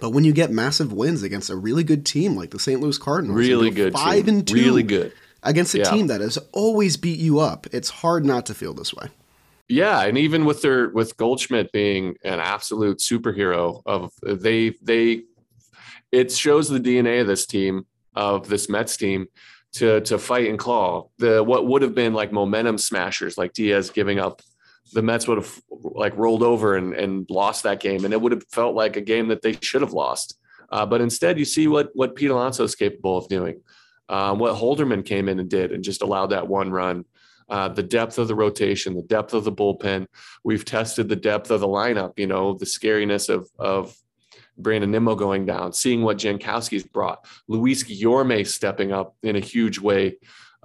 [0.00, 2.80] But when you get massive wins against a really good team like the St.
[2.80, 4.36] Louis Cardinals, really good, five team.
[4.36, 5.12] and two, really good,
[5.46, 5.90] against a yeah.
[5.90, 9.08] team that has always beat you up, it's hard not to feel this way.
[9.68, 15.22] Yeah, and even with their with Goldschmidt being an absolute superhero of they they
[16.12, 19.26] it shows the DNA of this team of this Mets team
[19.72, 21.08] to to fight and claw.
[21.18, 24.40] The what would have been like momentum smashers like Diaz giving up
[24.92, 28.32] the Mets would have like rolled over and, and lost that game, and it would
[28.32, 30.38] have felt like a game that they should have lost.
[30.70, 33.60] Uh, but instead, you see what what Pete Alonso is capable of doing
[34.08, 37.04] um, what Holderman came in and did and just allowed that one run.
[37.48, 40.06] Uh, the depth of the rotation, the depth of the bullpen.
[40.42, 43.96] We've tested the depth of the lineup, you know, the scariness of, of
[44.58, 49.78] Brandon Nimmo going down, seeing what Jankowski's brought, Luis Guillorme stepping up in a huge
[49.78, 50.16] way.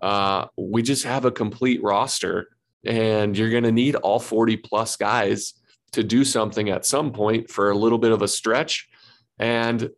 [0.02, 2.50] Uh, we just have a complete roster,
[2.84, 5.54] and you're going to need all 40 plus guys
[5.92, 8.90] to do something at some point for a little bit of a stretch.
[9.38, 9.90] And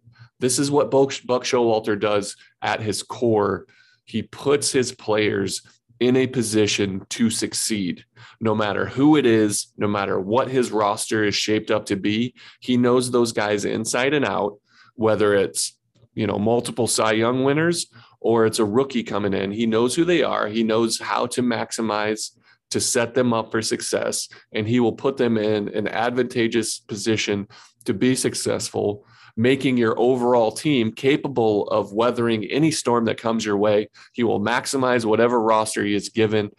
[0.44, 3.66] this is what Buck, Buck Showalter does at his core.
[4.04, 5.62] He puts his players
[6.02, 8.04] in a position to succeed,
[8.42, 12.36] no matter who it is, no matter what his roster is shaped up to be.
[12.60, 14.60] He knows those guys inside and out,
[14.96, 15.78] whether it's
[16.14, 17.88] you know multiple Cy Young winners
[18.20, 19.50] or it's a rookie coming in.
[19.50, 20.50] He knows who they are.
[20.50, 22.32] He knows how to maximize
[22.72, 27.48] to set them up for success, and he will put them in an advantageous position
[27.86, 33.58] to be successful making your overall team capable of weathering any storm that comes your
[33.58, 33.90] way.
[34.14, 36.52] He will maximize whatever roster he is given.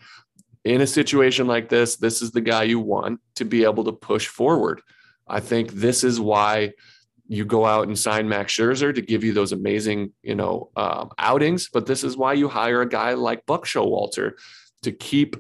[0.65, 3.93] In a situation like this, this is the guy you want to be able to
[3.93, 4.81] push forward.
[5.29, 6.73] I think this is why
[7.27, 11.11] you go out and sign Max Scherzer to give you those amazing, you know, um,
[11.19, 11.69] outings.
[11.73, 14.33] But this is why you hire a guy like Buck Showalter
[14.83, 15.37] to keep,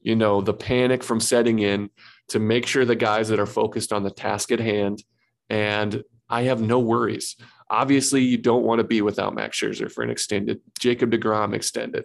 [0.00, 1.90] you know, the panic from setting in,
[2.28, 5.02] to make sure the guys that are focused on the task at hand
[5.50, 7.36] and I have no worries.
[7.68, 12.04] Obviously, you don't want to be without Max Scherzer for an extended, Jacob DeGrom extended.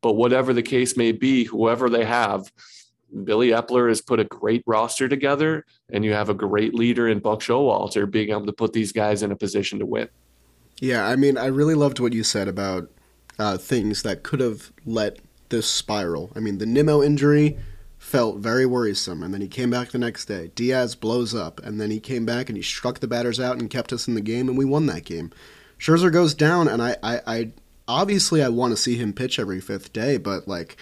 [0.00, 2.50] But whatever the case may be, whoever they have,
[3.24, 7.18] Billy Eppler has put a great roster together, and you have a great leader in
[7.18, 10.08] Buck Showalter being able to put these guys in a position to win.
[10.80, 12.90] Yeah, I mean, I really loved what you said about
[13.38, 15.18] uh, things that could have let
[15.50, 16.32] this spiral.
[16.34, 17.58] I mean, the Nimmo injury
[18.12, 19.22] felt very worrisome.
[19.22, 20.50] And then he came back the next day.
[20.54, 23.70] Diaz blows up, and then he came back and he struck the batters out and
[23.70, 25.32] kept us in the game, and we won that game.
[25.78, 27.50] Scherzer goes down, and I, I, I
[27.88, 30.76] obviously I want to see him pitch every fifth day, but like.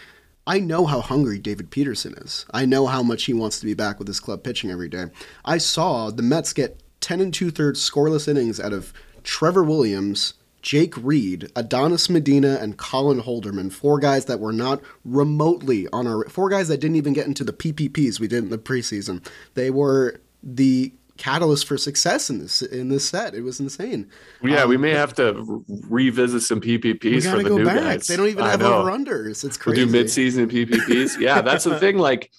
[0.46, 2.46] I know how hungry David Peterson is.
[2.50, 5.04] I know how much he wants to be back with his club pitching every day.
[5.44, 10.34] I saw the Mets get 10 and two thirds scoreless innings out of Trevor Williams,
[10.62, 13.72] Jake Reed, Adonis Medina, and Colin Holderman.
[13.72, 16.28] Four guys that were not remotely on our.
[16.28, 19.26] Four guys that didn't even get into the PPPs we did in the preseason.
[19.54, 23.34] They were the catalyst for success in this in this set.
[23.34, 24.08] It was insane.
[24.42, 27.76] Yeah, um, we may have to revisit some PPPs for the new back.
[27.76, 28.06] guys.
[28.06, 29.44] They don't even have over unders.
[29.44, 29.84] It's crazy.
[29.84, 31.20] We'll do midseason PPPs.
[31.20, 31.98] Yeah, that's the thing.
[31.98, 32.30] Like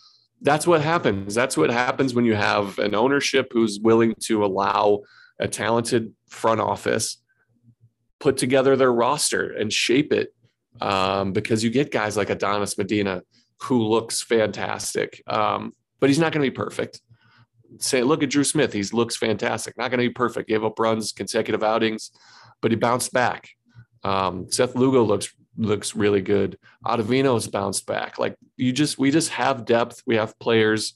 [0.41, 1.35] that's what happens.
[1.35, 5.01] That's what happens when you have an ownership who's willing to allow
[5.39, 7.17] a talented front office
[8.21, 10.33] put together their roster and shape it
[10.79, 13.23] um, because you get guys like Adonis Medina
[13.63, 15.21] who looks fantastic.
[15.27, 17.01] Um, but he's not going to be perfect.
[17.77, 18.73] Say, look at Drew Smith.
[18.73, 19.77] He looks fantastic.
[19.77, 20.49] Not going to be perfect.
[20.49, 22.11] Gave up runs, consecutive outings,
[22.61, 23.49] but he bounced back.
[24.03, 26.57] Um, Seth Lugo looks looks really good.
[26.85, 28.17] Ottavino's bounced back.
[28.17, 30.01] Like you just we just have depth.
[30.07, 30.95] We have players.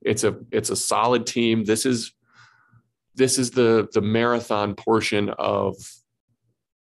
[0.00, 1.64] It's a it's a solid team.
[1.64, 2.12] This is
[3.14, 5.76] this is the the marathon portion of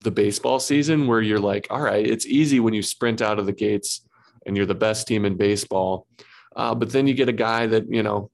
[0.02, 3.46] the baseball season where you're like, all right, it's easy when you sprint out of
[3.46, 4.06] the gates
[4.44, 6.06] and you're the best team in baseball.
[6.54, 8.30] Uh, but then you get a guy that, you know,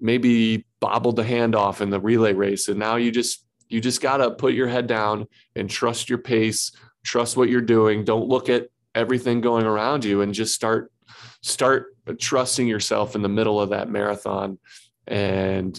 [0.00, 2.68] maybe bobbled the handoff in the relay race.
[2.68, 6.18] And now you just, you just got to put your head down and trust your
[6.18, 6.72] pace,
[7.04, 8.04] trust what you're doing.
[8.04, 10.90] Don't look at everything going around you and just start,
[11.42, 14.58] start trusting yourself in the middle of that marathon
[15.06, 15.78] and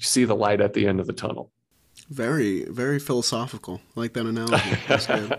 [0.00, 1.52] see the light at the end of the tunnel.
[2.10, 3.80] Very, very philosophical.
[3.96, 4.78] I like that analogy.
[4.88, 5.34] That's good.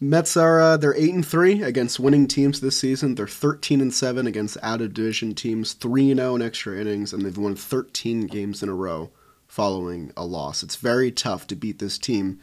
[0.00, 3.14] Mets are uh, they're eight and three against winning teams this season.
[3.14, 6.78] They're thirteen and seven against out of division teams, three and zero oh in extra
[6.78, 9.10] innings, and they've won thirteen games in a row
[9.46, 10.62] following a loss.
[10.62, 12.40] It's very tough to beat this team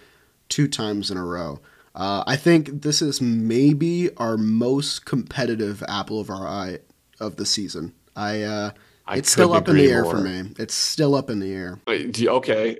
[0.47, 1.59] two times in a row.
[1.93, 6.79] Uh, I think this is maybe our most competitive apple of our eye
[7.19, 7.93] of the season.
[8.15, 8.71] I, uh,
[9.05, 10.15] I it's still up in the air more.
[10.15, 10.53] for me.
[10.57, 11.79] It's still up in the air.
[11.89, 12.77] Okay,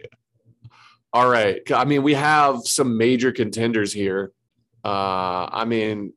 [1.14, 1.60] all right.
[1.72, 4.32] I mean, we have some major contenders here.
[4.84, 6.14] Uh, I mean,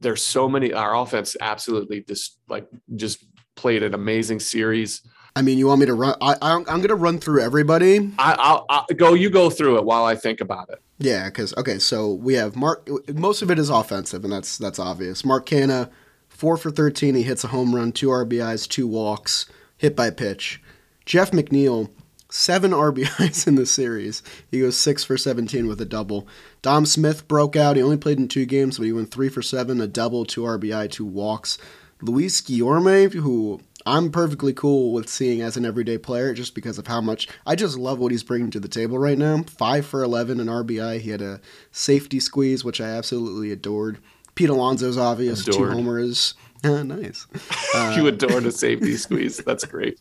[0.00, 0.72] there's so many.
[0.72, 5.02] Our offense absolutely just like just played an amazing series.
[5.34, 6.16] I mean, you want me to run?
[6.20, 8.10] I, I am going to run through everybody.
[8.18, 9.14] I, will go.
[9.14, 10.80] You go through it while I think about it.
[10.98, 12.88] Yeah, because okay, so we have Mark.
[13.14, 15.24] Most of it is offensive, and that's that's obvious.
[15.24, 15.90] Mark Canha,
[16.28, 17.14] four for thirteen.
[17.14, 19.46] He hits a home run, two RBIs, two walks,
[19.76, 20.62] hit by pitch.
[21.04, 21.90] Jeff McNeil,
[22.36, 24.22] seven RBIs in the series.
[24.50, 26.28] He goes six for 17 with a double.
[26.62, 27.76] Dom Smith broke out.
[27.76, 30.42] He only played in two games, but he went three for seven, a double, two
[30.42, 31.58] RBI, two walks.
[32.02, 36.86] Luis Guillorme, who I'm perfectly cool with seeing as an everyday player just because of
[36.86, 39.42] how much I just love what he's bringing to the table right now.
[39.44, 41.00] Five for 11 in RBI.
[41.00, 41.40] He had a
[41.72, 43.98] safety squeeze, which I absolutely adored.
[44.34, 45.70] Pete Alonso's obvious, adored.
[45.70, 46.34] two homers.
[46.64, 47.26] nice.
[47.74, 49.38] Uh, you adore the safety squeeze.
[49.38, 50.00] That's great.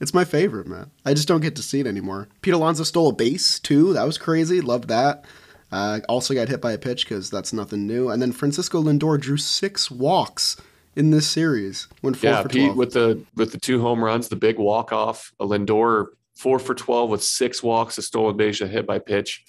[0.00, 0.90] It's my favorite, man.
[1.04, 2.28] I just don't get to see it anymore.
[2.42, 3.92] Pete Alonso stole a base too.
[3.92, 4.60] That was crazy.
[4.60, 5.24] Loved that.
[5.72, 8.10] Uh, also got hit by a pitch because that's nothing new.
[8.10, 10.56] And then Francisco Lindor drew six walks
[10.96, 11.86] in this series.
[12.02, 12.76] Went four yeah, for Pete 12.
[12.76, 15.32] with the with the two home runs, the big walk off.
[15.38, 19.44] A Lindor four for twelve with six walks, a stolen base, a hit by pitch.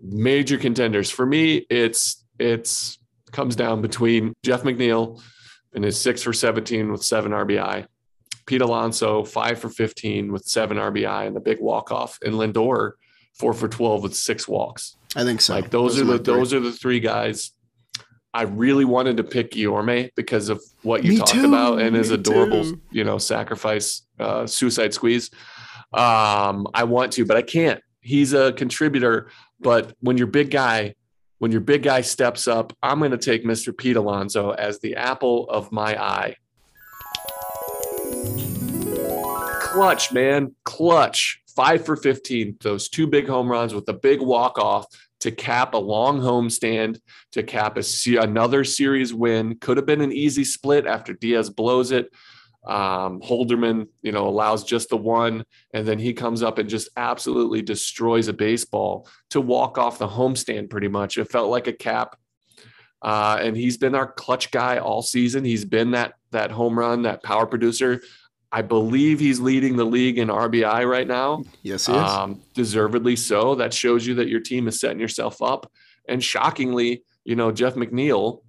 [0.00, 1.66] Major contenders for me.
[1.70, 2.98] It's it's
[3.32, 5.20] comes down between Jeff McNeil
[5.74, 7.86] and his six for 17 with seven RBI.
[8.46, 12.18] Pete Alonso, five for 15 with seven RBI and the big walk off.
[12.24, 12.92] And Lindor,
[13.38, 14.96] four for 12 with six walks.
[15.14, 15.54] I think so.
[15.54, 17.52] Like those, those are the those are the three guys.
[18.34, 21.46] I really wanted to pick Guillorme because of what you Me talked too.
[21.48, 22.80] about and his Me adorable, too.
[22.90, 25.30] you know, sacrifice, uh, suicide squeeze.
[25.92, 27.80] Um, I want to, but I can't.
[28.00, 30.94] He's a contributor, but when you're big guy,
[31.38, 33.76] when your big guy steps up, I'm going to take Mr.
[33.76, 36.36] Pete Alonso as the apple of my eye.
[39.60, 40.54] Clutch, man.
[40.64, 41.40] Clutch.
[41.54, 42.58] Five for 15.
[42.60, 44.86] Those two big home runs with a big walk off
[45.20, 47.00] to cap a long homestand,
[47.32, 47.82] to cap a,
[48.16, 49.56] another series win.
[49.58, 52.12] Could have been an easy split after Diaz blows it.
[52.66, 56.88] Um, Holderman, you know, allows just the one, and then he comes up and just
[56.96, 60.70] absolutely destroys a baseball to walk off the homestand.
[60.70, 62.16] Pretty much, it felt like a cap.
[63.00, 65.44] Uh, and he's been our clutch guy all season.
[65.44, 68.02] He's been that that home run, that power producer.
[68.50, 71.44] I believe he's leading the league in RBI right now.
[71.62, 71.98] Yes, he is.
[71.98, 73.54] Um, deservedly so.
[73.54, 75.70] That shows you that your team is setting yourself up.
[76.08, 78.40] And shockingly, you know, Jeff McNeil,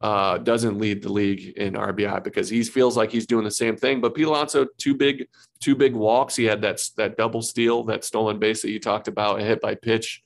[0.00, 3.76] uh, doesn't lead the league in RBI because he feels like he's doing the same
[3.76, 4.00] thing.
[4.00, 5.26] But Pete Alonso, two big,
[5.60, 6.36] two big walks.
[6.36, 9.60] He had that that double steal, that stolen base that you talked about, a hit
[9.60, 10.22] by pitch,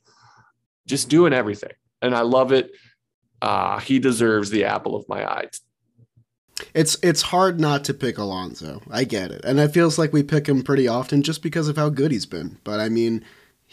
[0.87, 2.71] just doing everything, and I love it.
[3.41, 5.47] Uh, he deserves the apple of my eye.
[6.75, 8.81] It's it's hard not to pick Alonso.
[8.91, 11.77] I get it, and it feels like we pick him pretty often just because of
[11.77, 12.57] how good he's been.
[12.63, 13.23] But I mean,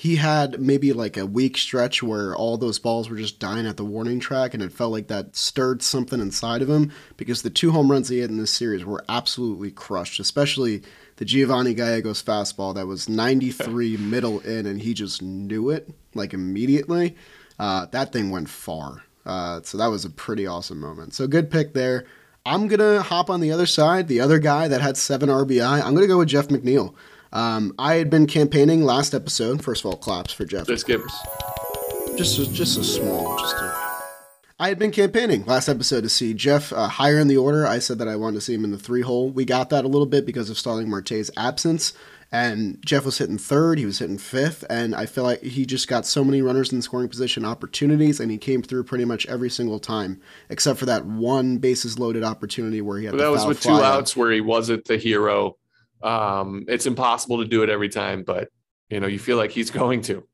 [0.00, 3.76] he had maybe like a week stretch where all those balls were just dying at
[3.76, 7.50] the warning track, and it felt like that stirred something inside of him because the
[7.50, 10.84] two home runs he had in this series were absolutely crushed, especially
[11.16, 16.32] the Giovanni Gallegos fastball that was 93 middle in, and he just knew it like
[16.32, 17.16] immediately.
[17.58, 19.02] Uh, that thing went far.
[19.26, 21.12] Uh, so that was a pretty awesome moment.
[21.12, 22.06] So good pick there.
[22.46, 25.82] I'm going to hop on the other side, the other guy that had seven RBI.
[25.82, 26.94] I'm going to go with Jeff McNeil.
[27.32, 29.62] Um, I had been campaigning last episode.
[29.62, 30.68] First of all, claps for Jeff.
[30.68, 31.02] Let's give
[32.16, 33.88] just a, just a small, just a.
[34.60, 37.64] I had been campaigning last episode to see Jeff uh, higher in the order.
[37.66, 39.30] I said that I wanted to see him in the three hole.
[39.30, 41.92] We got that a little bit because of Starling Marte's absence.
[42.30, 45.88] And Jeff was hitting third, he was hitting fifth, and I feel like he just
[45.88, 49.48] got so many runners in scoring position opportunities, and he came through pretty much every
[49.48, 50.20] single time,
[50.50, 53.12] except for that one bases loaded opportunity where he had.
[53.12, 55.56] But that was with two outs where he wasn't the hero.
[56.02, 58.48] Um, it's impossible to do it every time, but
[58.88, 60.26] you know you feel like he's going to.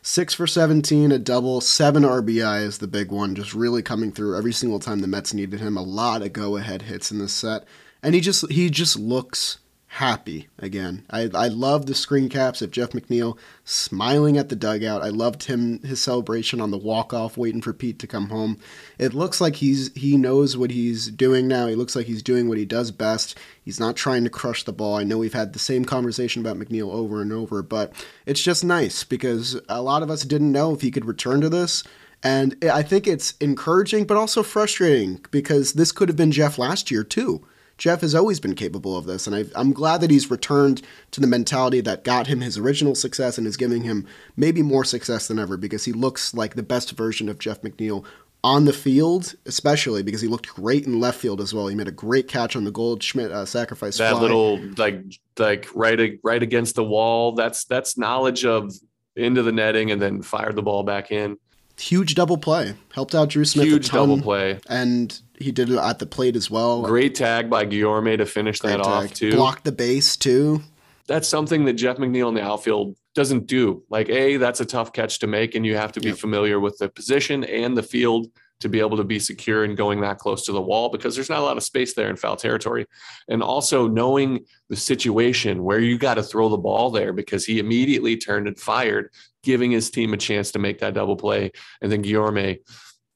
[0.00, 4.36] Six for 17, a double, seven RBI is the big one, just really coming through
[4.36, 5.76] every single time the Mets needed him.
[5.76, 7.64] A lot of go ahead hits in this set.
[8.02, 9.58] And he just he just looks
[9.96, 11.04] happy again.
[11.10, 15.02] I, I love the screen caps of Jeff McNeil smiling at the dugout.
[15.02, 18.58] I loved him his celebration on the walk off, waiting for Pete to come home.
[18.98, 21.66] It looks like he's he knows what he's doing now.
[21.66, 23.38] He looks like he's doing what he does best.
[23.62, 24.96] He's not trying to crush the ball.
[24.96, 27.92] I know we've had the same conversation about McNeil over and over, but
[28.24, 31.50] it's just nice because a lot of us didn't know if he could return to
[31.50, 31.84] this.
[32.22, 36.90] And I think it's encouraging, but also frustrating because this could have been Jeff last
[36.90, 37.44] year, too.
[37.82, 41.20] Jeff has always been capable of this, and i am glad that he's returned to
[41.20, 44.06] the mentality that got him his original success and is giving him
[44.36, 48.04] maybe more success than ever because he looks like the best version of Jeff McNeil
[48.44, 51.66] on the field, especially because he looked great in left field as well.
[51.66, 53.98] He made a great catch on the Goldschmidt uh, sacrifice.
[53.98, 54.20] That fly.
[54.20, 55.02] little like
[55.36, 57.32] like right right against the wall.
[57.32, 58.72] That's that's knowledge of
[59.16, 61.36] into the netting and then fired the ball back in.
[61.82, 62.74] Huge double play.
[62.94, 63.66] Helped out Drew Smith.
[63.66, 64.60] Huge double play.
[64.68, 66.82] And he did it at the plate as well.
[66.82, 69.10] Great tag by Guillorme to finish Great that tag.
[69.10, 69.32] off too.
[69.32, 70.62] Blocked the base too.
[71.08, 73.82] That's something that Jeff McNeil in the outfield doesn't do.
[73.90, 76.18] Like a, that's a tough catch to make, and you have to be yep.
[76.18, 78.28] familiar with the position and the field
[78.60, 81.28] to be able to be secure and going that close to the wall because there's
[81.28, 82.86] not a lot of space there in foul territory.
[83.28, 87.58] And also knowing the situation where you got to throw the ball there because he
[87.58, 89.10] immediately turned and fired,
[89.42, 91.52] giving his team a chance to make that double play.
[91.80, 92.58] And then Guillorme,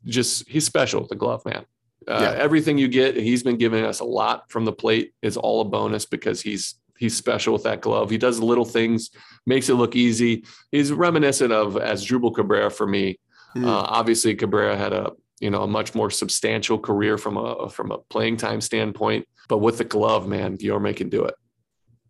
[0.05, 1.65] just he's special, with the glove man.
[2.09, 2.43] Uh, yeah.
[2.43, 5.65] Everything you get, he's been giving us a lot from the plate is all a
[5.65, 8.11] bonus because he's he's special with that glove.
[8.11, 9.11] He does little things,
[9.47, 10.45] makes it look easy.
[10.71, 13.19] He's reminiscent of Asdrubal Cabrera for me.
[13.57, 13.67] Mm.
[13.67, 17.91] Uh, obviously, Cabrera had a you know a much more substantial career from a from
[17.91, 21.35] a playing time standpoint, but with the glove, man, Guillorme can do it.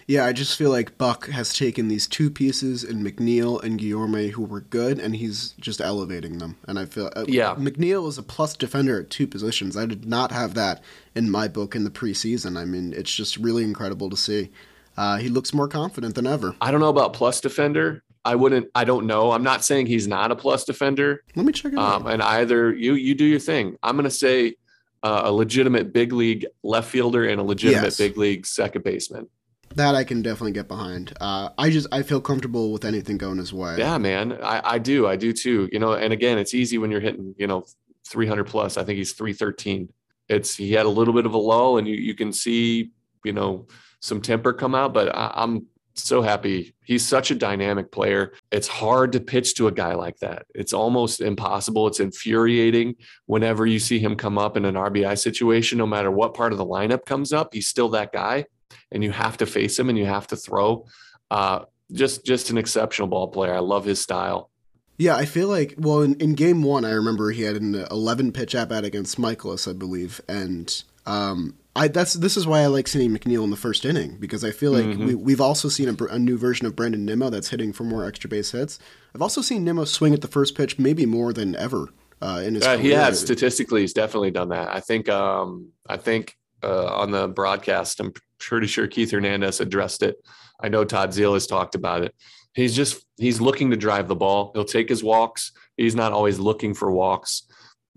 [0.09, 4.31] Yeah, I just feel like Buck has taken these two pieces in McNeil and Guillorme
[4.31, 6.57] who were good, and he's just elevating them.
[6.69, 9.77] And I feel uh, yeah, McNeil is a plus defender at two positions.
[9.77, 10.83] I did not have that
[11.17, 12.57] in my book in the preseason.
[12.57, 14.51] I mean, it's just really incredible to see.
[14.97, 16.55] Uh, he looks more confident than ever.
[16.61, 18.03] I don't know about plus defender.
[18.25, 18.69] I wouldn't.
[18.75, 19.33] I don't know.
[19.33, 21.23] I'm not saying he's not a plus defender.
[21.35, 22.13] Let me check it um, out.
[22.13, 23.77] And either you you do your thing.
[23.83, 24.55] I'm going to say
[25.03, 27.99] uh, a legitimate big league left fielder and a legitimate yes.
[27.99, 29.29] big league second baseman.
[29.75, 31.13] That I can definitely get behind.
[31.21, 33.77] Uh, I just I feel comfortable with anything going his way.
[33.79, 35.69] Yeah, man, I, I do, I do too.
[35.71, 37.67] You know, and again, it's easy when you're hitting, you know,
[38.07, 38.77] 300 plus.
[38.77, 39.93] I think he's 313.
[40.29, 42.91] It's he had a little bit of a lull, and you you can see,
[43.25, 43.67] you know,
[44.01, 44.95] some temper come out.
[44.95, 45.67] But I, I'm
[45.99, 46.75] so happy.
[46.85, 48.33] He's such a dynamic player.
[48.51, 50.47] It's hard to pitch to a guy like that.
[50.55, 51.87] It's almost impossible.
[51.87, 52.97] It's infuriating
[53.27, 56.59] whenever you see him come up in an RBI situation, no matter what part of
[56.59, 57.53] the lineup comes up.
[57.53, 58.47] He's still that guy
[58.93, 60.87] and you have to face him and you have to throw.
[61.31, 63.55] Uh, just just an exceptional ball player.
[63.55, 64.51] I love his style.
[64.99, 68.33] Yeah, I feel like well in, in game one, I remember he had an 11
[68.33, 72.67] pitch at bat against Mikolas, I believe, and um, I that's this is why I
[72.67, 75.07] like seeing McNeil in the first inning because I feel like mm-hmm.
[75.07, 78.07] we, we've also seen a, a, new version of Brandon Nimmo that's hitting for more
[78.07, 78.79] extra base hits.
[79.15, 81.89] I've also seen Nimmo swing at the first pitch maybe more than ever
[82.23, 82.65] uh, in his.
[82.65, 84.69] Uh, he has statistically, he's definitely done that.
[84.75, 85.09] I think.
[85.09, 86.37] Um, I think
[86.67, 88.01] uh, on the broadcast.
[88.01, 90.17] I'm pretty sure Keith Hernandez addressed it.
[90.61, 92.15] I know Todd Zeile has talked about it.
[92.55, 94.51] He's just he's looking to drive the ball.
[94.55, 95.53] He'll take his walks.
[95.77, 97.43] He's not always looking for walks.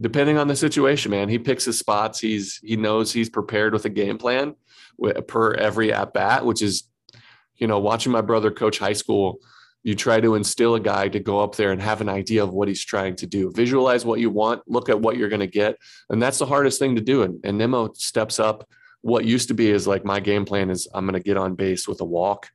[0.02, 2.20] Depending on the situation, man, he picks his spots.
[2.20, 4.56] He's he knows he's prepared with a game plan
[5.28, 6.84] per every at bat, which is,
[7.56, 9.40] you know, watching my brother coach high school
[9.84, 12.54] you try to instill a guy to go up there and have an idea of
[12.54, 13.52] what he's trying to do.
[13.56, 15.78] Visualize what you want look at what you're going to get
[16.10, 17.24] and that's the hardest thing to do.
[17.24, 18.68] And, and nimmo steps up
[19.02, 21.56] what used to be is like my game plan is i'm going to get on
[21.56, 22.50] base with a walk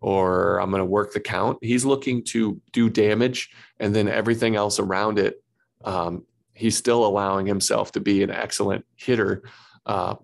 [0.00, 1.58] or i'm going to work the count.
[1.60, 3.50] He's looking to do damage
[3.80, 5.42] and then everything else around it
[5.84, 9.42] um, he's still allowing himself to be an excellent hitter
[9.86, 10.14] uh,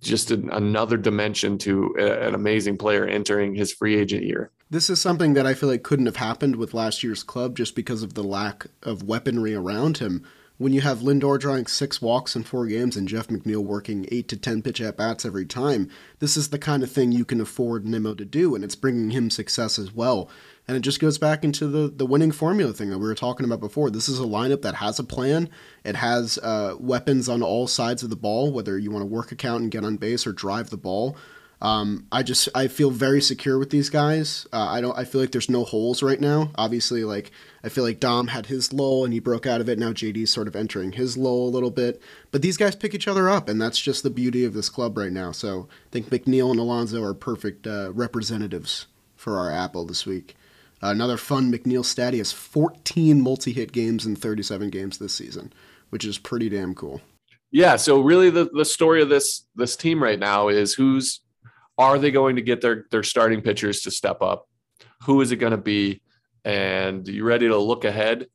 [0.00, 4.88] just an, another dimension to a, an amazing player entering his free agent year this
[4.88, 8.02] is something that I feel like couldn't have happened with last year's club just because
[8.02, 10.24] of the lack of weaponry around him.
[10.56, 14.28] When you have Lindor drawing six walks in four games and Jeff McNeil working eight
[14.28, 17.38] to ten pitch at bats every time, this is the kind of thing you can
[17.38, 20.30] afford Nimmo to do, and it's bringing him success as well.
[20.66, 23.44] And it just goes back into the, the winning formula thing that we were talking
[23.44, 23.90] about before.
[23.90, 25.50] This is a lineup that has a plan.
[25.84, 29.32] It has uh, weapons on all sides of the ball, whether you want to work
[29.32, 31.14] a count and get on base or drive the ball.
[31.62, 34.48] Um, I just I feel very secure with these guys.
[34.52, 36.50] Uh, I don't I feel like there's no holes right now.
[36.56, 37.30] Obviously, like
[37.62, 39.78] I feel like Dom had his lull and he broke out of it.
[39.78, 42.02] Now JD's sort of entering his lull a little bit.
[42.32, 44.98] But these guys pick each other up, and that's just the beauty of this club
[44.98, 45.30] right now.
[45.30, 50.36] So I think McNeil and Alonso are perfect uh, representatives for our Apple this week.
[50.82, 55.52] Uh, another fun McNeil stat: he has 14 multi-hit games in 37 games this season,
[55.90, 57.00] which is pretty damn cool.
[57.52, 57.76] Yeah.
[57.76, 61.20] So really, the the story of this this team right now is who's
[61.78, 64.48] are they going to get their their starting pitchers to step up?
[65.04, 66.02] Who is it going to be?
[66.44, 68.26] And you ready to look ahead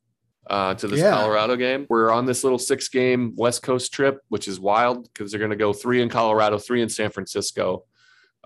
[0.49, 1.11] uh, to this Yeah.
[1.11, 1.85] Colorado game?
[1.89, 5.51] We're on this little six game West Coast trip, which is wild because they're going
[5.51, 7.83] to go three in Colorado, three in San Francisco.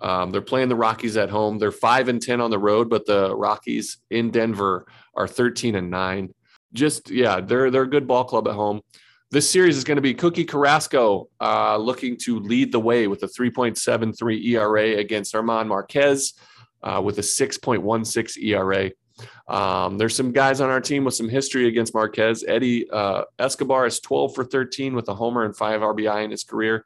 [0.02, 1.60] Um, they're playing the Rockies at home.
[1.60, 5.92] They're five and ten on the road, but the Rockies in Denver are thirteen and
[5.92, 6.34] nine.
[6.74, 8.82] Just yeah, they're they're a good ball club at home.
[9.32, 13.24] This series is going to be Cookie Carrasco uh, looking to lead the way with
[13.24, 16.34] a 3.73 ERA against German Marquez
[16.84, 18.92] uh, with a 6.16 ERA.
[19.48, 22.44] Um, there's some guys on our team with some history against Marquez.
[22.46, 26.44] Eddie uh, Escobar is 12 for 13 with a homer and five RBI in his
[26.44, 26.86] career.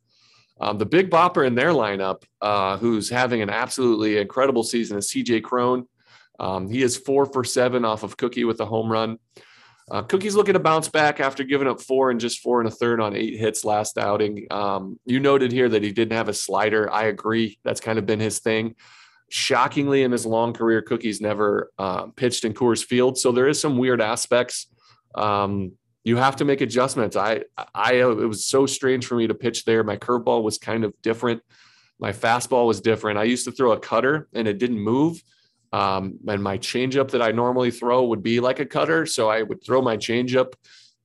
[0.62, 5.10] Um, the big bopper in their lineup, uh, who's having an absolutely incredible season, is
[5.10, 5.88] CJ Cron.
[6.40, 9.18] Um, he is four for seven off of Cookie with a home run.
[9.92, 12.72] Uh, Cookie's looking to bounce back after giving up four and just four and a
[12.72, 14.48] third on eight hits last outing.
[14.50, 16.92] Um, you noted here that he didn't have a slider.
[16.92, 17.60] I agree.
[17.64, 18.76] That's kind of been his thing.
[19.30, 23.60] Shockingly, in his long career, Cookie's never uh, pitched in Coors Field, so there is
[23.60, 24.68] some weird aspects.
[25.14, 25.74] Um,
[26.04, 27.16] you have to make adjustments.
[27.16, 29.84] I, I, it was so strange for me to pitch there.
[29.84, 31.42] My curveball was kind of different.
[32.00, 33.18] My fastball was different.
[33.18, 35.22] I used to throw a cutter and it didn't move.
[35.76, 39.06] Um, and my changeup that I normally throw would be like a cutter.
[39.06, 40.54] So I would throw my changeup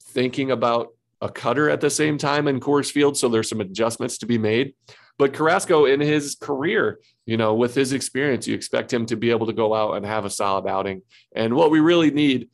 [0.00, 3.16] thinking about a cutter at the same time in Coors Field.
[3.16, 4.74] So there's some adjustments to be made.
[5.18, 9.30] But Carrasco, in his career, you know, with his experience, you expect him to be
[9.30, 11.02] able to go out and have a solid outing.
[11.34, 12.48] And what we really need,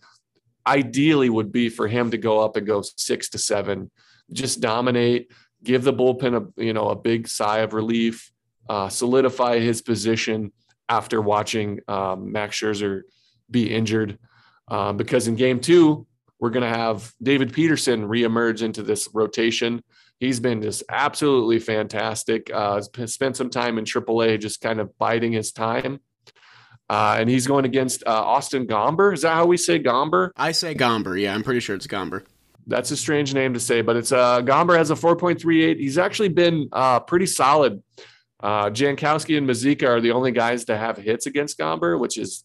[0.67, 3.91] ideally, would be for him to go up and go six to seven,
[4.33, 5.31] just dominate,
[5.63, 8.33] give the bullpen a you know a big sigh of relief,
[8.71, 10.51] uh, solidify his position
[10.89, 13.03] after watching um, Max Scherzer
[13.51, 14.19] be injured.
[14.69, 16.07] Um, because in game two,
[16.39, 19.83] we're going to have David Peterson reemerge into this rotation.
[20.19, 22.51] He's been just absolutely fantastic.
[22.53, 26.01] Uh, spent some time in AAA, just kind of biding his time.
[26.89, 29.13] Uh, and he's going against uh, Austin Gomber.
[29.13, 30.31] Is that how we say Gomber?
[30.37, 31.21] I say Gomber.
[31.21, 32.25] Yeah, I'm pretty sure it's Gomber.
[32.67, 35.79] That's a strange name to say, but it's uh, Gomber has a 4.38.
[35.79, 37.83] He's actually been uh, pretty solid.
[38.47, 42.45] Uh, Jankowski and Mazeika are the only guys to have hits against Gomber, which is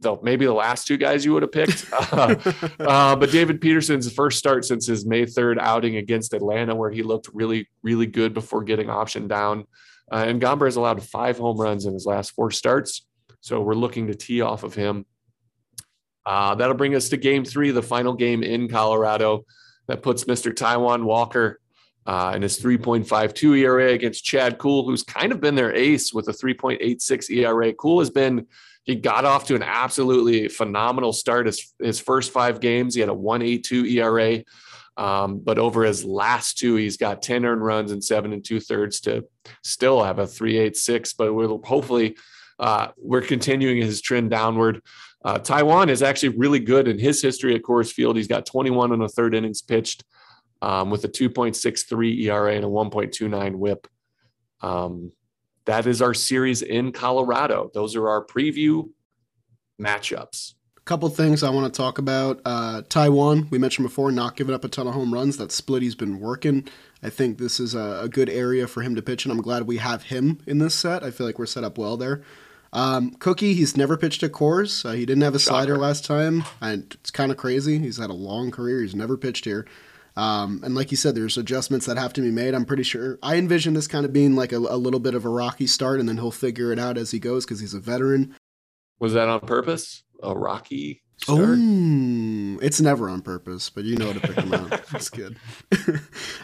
[0.00, 1.86] the, maybe the last two guys you would have picked.
[2.12, 2.36] uh,
[2.80, 7.02] uh, but David Peterson's first start since his May 3rd outing against Atlanta, where he
[7.02, 9.64] looked really, really good before getting optioned down.
[10.12, 13.06] Uh, and Gomber has allowed five home runs in his last four starts.
[13.40, 15.06] So we're looking to tee off of him.
[16.26, 19.46] Uh, that'll bring us to game three, the final game in Colorado.
[19.86, 20.52] That puts Mr.
[20.52, 21.58] Taijuan Walker
[22.06, 26.28] uh, and his 3.52 ERA against Chad Kuhl, who's kind of been their ace with
[26.28, 27.72] a 3.86 ERA.
[27.72, 28.46] Kuhl has been,
[28.84, 31.46] he got off to an absolutely phenomenal start.
[31.46, 34.44] His, his first five games, he had a 1.82 ERA.
[34.96, 38.60] Um, but over his last two, he's got 10 earned runs and seven and two
[38.60, 39.26] thirds to
[39.62, 41.14] still have a 3.86.
[41.18, 42.16] But we'll hopefully,
[42.58, 44.80] uh, we're continuing his trend downward.
[45.24, 48.16] Uh, Taijuan is actually really good in his history at Coors Field.
[48.16, 50.04] He's got 21 and a third innings pitched
[50.62, 53.86] um, with a 2.63 ERA and a 1.29 whip.
[54.60, 55.12] Um,
[55.66, 57.70] that is our series in Colorado.
[57.74, 58.88] Those are our preview
[59.80, 60.54] matchups.
[60.76, 62.40] A couple things I want to talk about.
[62.44, 65.36] Uh, Taijuan, we mentioned before, not giving up a ton of home runs.
[65.36, 66.68] That split he's been working.
[67.02, 69.64] I think this is a, a good area for him to pitch, and I'm glad
[69.64, 71.02] we have him in this set.
[71.02, 72.22] I feel like we're set up well there.
[72.72, 74.84] Um, Cookie, he's never pitched at Coors.
[74.84, 75.82] Uh, he didn't have a slider Shocker.
[75.82, 77.78] last time, and it's kind of crazy.
[77.78, 78.82] He's had a long career.
[78.82, 79.66] He's never pitched here.
[80.16, 82.54] Um, and like you said, there's adjustments that have to be made.
[82.54, 83.18] I'm pretty sure.
[83.22, 86.00] I envision this kind of being like a, a little bit of a rocky start,
[86.00, 88.34] and then he'll figure it out as he goes because he's a veteran.
[88.98, 90.04] Was that on purpose?
[90.22, 91.58] A rocky start?
[91.58, 94.86] Oh, it's never on purpose, but you know how to pick them out.
[94.86, 95.36] That's good.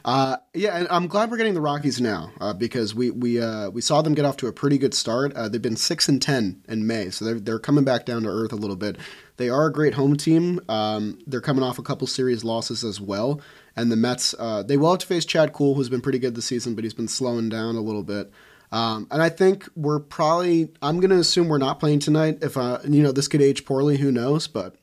[0.04, 3.70] uh, yeah, and I'm glad we're getting the Rockies now uh, because we we uh,
[3.70, 5.32] we saw them get off to a pretty good start.
[5.34, 8.28] Uh, they've been six and ten in May, so they're they're coming back down to
[8.28, 8.96] earth a little bit.
[9.38, 10.60] They are a great home team.
[10.68, 13.40] Um, they're coming off a couple series losses as well,
[13.76, 16.34] and the Mets uh, they will have to face Chad Kuhl, who's been pretty good
[16.34, 18.30] this season, but he's been slowing down a little bit.
[18.70, 22.38] Um, and I think we're probably, I'm going to assume we're not playing tonight.
[22.40, 24.46] If, uh, you know, this could age poorly, who knows?
[24.46, 24.76] But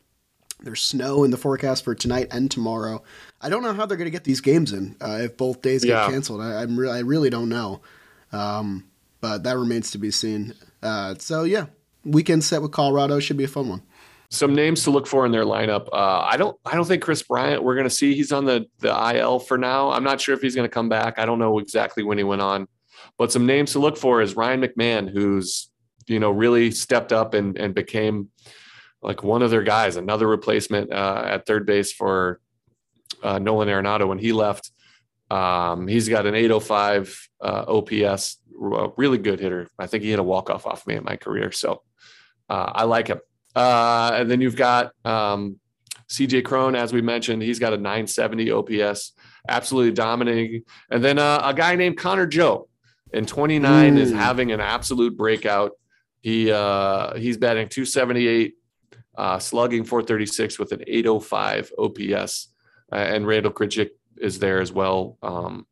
[0.62, 3.02] there's snow in the forecast for tonight and tomorrow.
[3.42, 5.84] I don't know how they're going to get these games in uh, if both days
[5.84, 6.06] Yeah.
[6.06, 6.42] get canceled.
[6.42, 7.82] I, I'm re- I really don't know.
[8.32, 8.86] Um,
[9.22, 10.54] but that remains to be seen.
[10.84, 11.66] Uh, so, yeah,
[12.06, 13.82] weekend set with Colorado should be a fun one.
[14.32, 15.88] Some names to look for in their lineup.
[15.92, 16.56] Uh, I don't.
[16.64, 17.64] I don't think Kris Bryant.
[17.64, 18.14] We're going to see.
[18.14, 19.92] He's on the the IL for now.
[19.92, 21.18] I'm not sure if he's going to come back.
[21.18, 22.68] I don't know exactly when he went on,
[23.18, 25.72] but some names to look for is Ryan McMahon, who's
[26.06, 28.30] you know really stepped up and and became
[29.02, 32.40] like one of their guys, another replacement uh, at third base for
[33.24, 34.72] uh, Nolan Arenado when he left.
[35.32, 39.70] Um, he's got an 805 uh, OPS, really good hitter.
[39.78, 41.84] I think he hit a walk off off me in my career, so
[42.50, 43.20] uh, I like him.
[43.56, 45.60] Uh, and then you've got um,
[46.10, 49.14] CJ Cron, as we mentioned, he's got a 970 OPS,
[49.48, 50.64] absolutely dominating.
[50.90, 52.68] And then uh, a guy named Connor Joe
[53.14, 54.16] in 29 is Mm.
[54.16, 55.72] having an absolute breakout.
[56.22, 58.54] He uh, he's batting 278,
[59.18, 62.50] uh, slugging 436 with an 805 OPS.
[62.92, 65.18] Uh, and Randal Grichuk is there as well.
[65.22, 65.66] Um,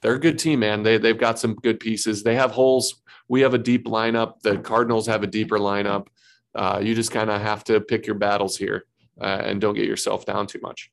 [0.00, 0.82] they're a good team, man.
[0.82, 2.22] They they've got some good pieces.
[2.22, 3.02] They have holes.
[3.28, 4.40] We have a deep lineup.
[4.42, 6.06] The Cardinals have a deeper lineup.
[6.54, 8.84] Uh, you just kind of have to pick your battles here
[9.20, 10.90] uh, and don't get yourself down too much.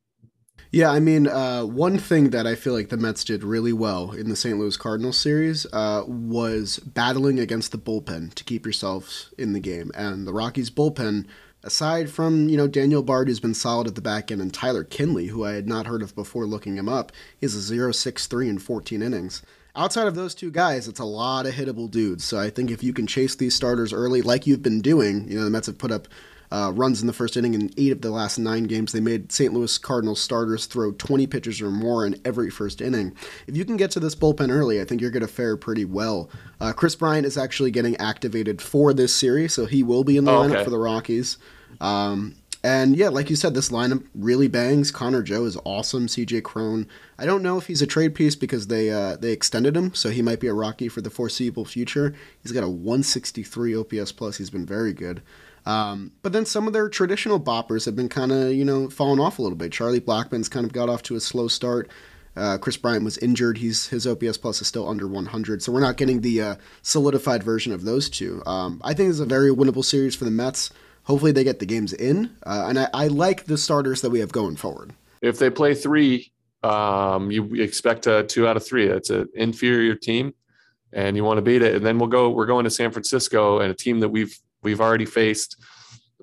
[0.72, 4.12] Yeah, I mean, uh, one thing that I feel like the Mets did really well
[4.12, 4.60] in the St.
[4.60, 9.90] Louis Cardinals series uh, was battling against the bullpen to keep yourselves in the game.
[9.96, 11.28] And the Rockies bullpen,
[11.64, 14.84] aside from you know Daniel Bard, who's been solid at the back end, and Tyler
[14.84, 18.60] Kinley, who I had not heard of before looking him up, is a 0.63 in
[18.60, 19.44] 14 innings.
[19.76, 22.24] Outside of those two guys, it's a lot of hittable dudes.
[22.24, 25.38] So I think if you can chase these starters early, like you've been doing, you
[25.38, 26.08] know the Mets have put up
[26.52, 28.92] uh, runs in the first inning in eight of the last nine games.
[28.92, 29.52] They made St.
[29.52, 33.16] Louis Cardinals starters throw 20 pitches or more in every first inning.
[33.48, 35.86] If you can get to this bullpen early, I think you're going to fare pretty
[35.86, 36.30] well.
[36.62, 40.24] Uh, Kris Bryant is actually getting activated for this series, so he will be in
[40.26, 40.64] the Oh, lineup okay.
[40.64, 41.38] for the Rockies.
[41.82, 42.36] Um,
[42.66, 44.90] and yeah, like you said, this lineup really bangs.
[44.90, 46.08] Connor Joe is awesome.
[46.08, 46.88] CJ Cron.
[47.16, 50.10] I don't know if he's a trade piece because they uh, they extended him, so
[50.10, 52.16] he might be a Rocky for the foreseeable future.
[52.42, 54.38] He's got a 163 OPS plus.
[54.38, 55.22] He's been very good.
[55.68, 59.20] Um, but then some of their traditional boppers have been kind of, you know, falling
[59.20, 59.72] off a little bit.
[59.72, 61.92] Charlie Blackmon's kind of got off to a slow start.
[62.36, 63.60] Uh, Kris Bryant was injured.
[63.60, 67.44] He's his OPS plus is still under 100, so we're not getting the uh, solidified
[67.44, 68.42] version of those two.
[68.48, 70.72] Um, I think it's a very winnable series for the Mets.
[71.06, 74.20] Hopefully, they get the games in, uh, and I, I like the starters that we
[74.20, 74.94] have going forward.
[75.22, 76.32] If they play three,
[76.64, 78.88] um, you expect a two out of three.
[78.88, 80.34] It's an inferior team,
[80.92, 81.76] and you want to beat it.
[81.76, 82.32] And then we'll go.
[82.32, 85.58] We're going to San Francisco and a team that we've we've already faced.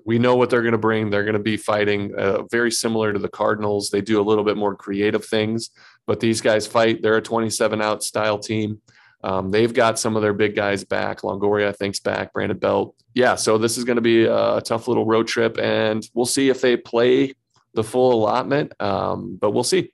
[0.05, 1.09] We know what they're going to bring.
[1.09, 3.89] They're going to be fighting uh, very similar to the Cardinals.
[3.89, 5.69] They do a little bit more creative things,
[6.05, 7.01] but these guys fight.
[7.01, 8.81] They're a 27 out style team.
[9.23, 11.21] Um, they've got some of their big guys back.
[11.21, 12.33] Longoria, I think's back.
[12.33, 12.95] Brandon Belt.
[13.13, 16.49] Yeah, so this is going to be a tough little road trip, and we'll see
[16.49, 17.33] if they play
[17.73, 18.73] the full allotment.
[18.81, 19.93] Um, but we'll see.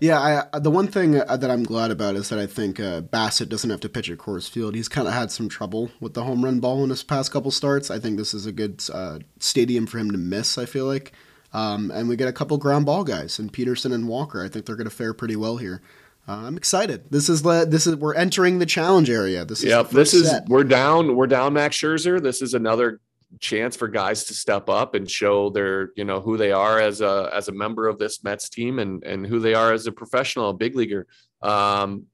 [0.00, 3.00] Yeah, I, the one thing uh, that I'm glad about is that I think uh,
[3.00, 4.74] Bassitt doesn't have to pitch at Coors Field.
[4.74, 7.50] He's kind of had some trouble with the home run ball in his past couple
[7.50, 7.90] starts.
[7.90, 10.58] I think this is a good uh, stadium for him to miss.
[10.58, 11.12] I feel like,
[11.52, 14.44] um, and we get a couple ground ball guys and Peterson and Walker.
[14.44, 15.82] I think they're going to fare pretty well here.
[16.28, 17.10] Uh, I'm excited.
[17.10, 19.46] This is the this is we're entering the challenge area.
[19.46, 20.46] This is Yep, this is set.
[20.46, 21.16] we're down.
[21.16, 22.22] We're down Max Scherzer.
[22.22, 23.00] This is another
[23.40, 27.00] chance for guys to step up and show their you know who they are as
[27.00, 29.92] a as a member of this Mets team and and who they are as a
[29.92, 31.06] professional, a big leaguer.
[31.40, 32.04] Um,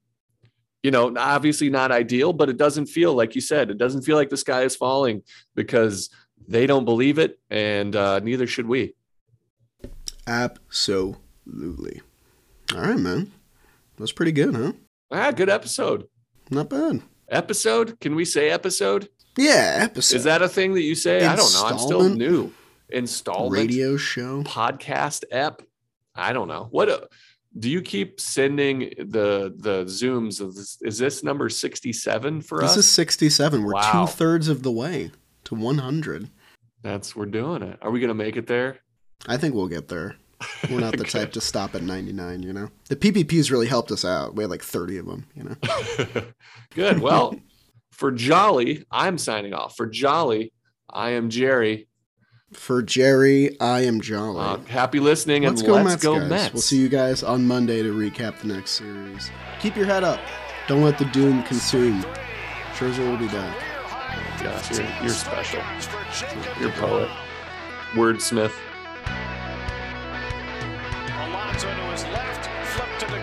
[0.84, 3.68] you know, obviously not ideal, but it doesn't feel like you said.
[3.70, 5.22] It doesn't feel like the sky is falling
[5.56, 6.08] because
[6.46, 8.94] they don't believe it, and uh, neither should we.
[10.28, 12.02] absolutely.
[12.74, 13.32] All right, man.
[13.98, 14.72] That's pretty good, huh?
[15.10, 16.08] Ah, good episode.
[16.50, 17.02] Not bad.
[17.28, 17.98] Episode?
[18.00, 19.08] Can we say episode?
[19.36, 20.16] Yeah, episode.
[20.16, 21.24] Is that a thing that you say?
[21.24, 21.64] I don't know.
[21.64, 22.52] I'm still new.
[22.90, 24.42] Installment radio show?
[24.44, 25.62] podcast app.
[26.14, 26.68] I don't know.
[26.70, 27.00] What uh,
[27.58, 30.40] do you keep sending the the zooms?
[30.40, 32.76] Of this, is this number 67 for This us?
[32.76, 33.64] This is 67.
[33.64, 34.06] We're Wow.
[34.06, 35.10] two thirds of the way
[35.44, 36.30] to 100.
[36.82, 37.78] That's we're doing it.
[37.82, 38.78] Are we gonna make it there?
[39.26, 40.16] I think we'll get there.
[40.70, 41.20] We're not the Okay.
[41.20, 42.68] type to stop at 99, you know?
[42.88, 44.34] The PPPs really helped us out.
[44.34, 46.24] We had like 30 of them, you know?
[46.74, 47.00] Good.
[47.00, 47.36] Well,
[47.92, 49.76] for Jolly, I'm signing off.
[49.76, 50.52] For Jolly,
[50.90, 51.88] I am Jerry.
[52.52, 54.40] For Jerry, I am Jolly.
[54.40, 56.30] Uh, happy listening let's and go, let's Mets, go guys.
[56.30, 56.52] Mets.
[56.54, 59.30] We'll see you guys on Monday to recap the next series.
[59.60, 60.20] Keep your head up.
[60.68, 62.02] Don't let the doom consume.
[62.74, 63.60] Scherzer will be back.
[64.42, 65.60] Gosh, you're, you're special.
[66.60, 67.08] You're a poet.
[67.92, 68.52] Wordsmith.
[71.34, 73.18] Alonso to his left, flip to the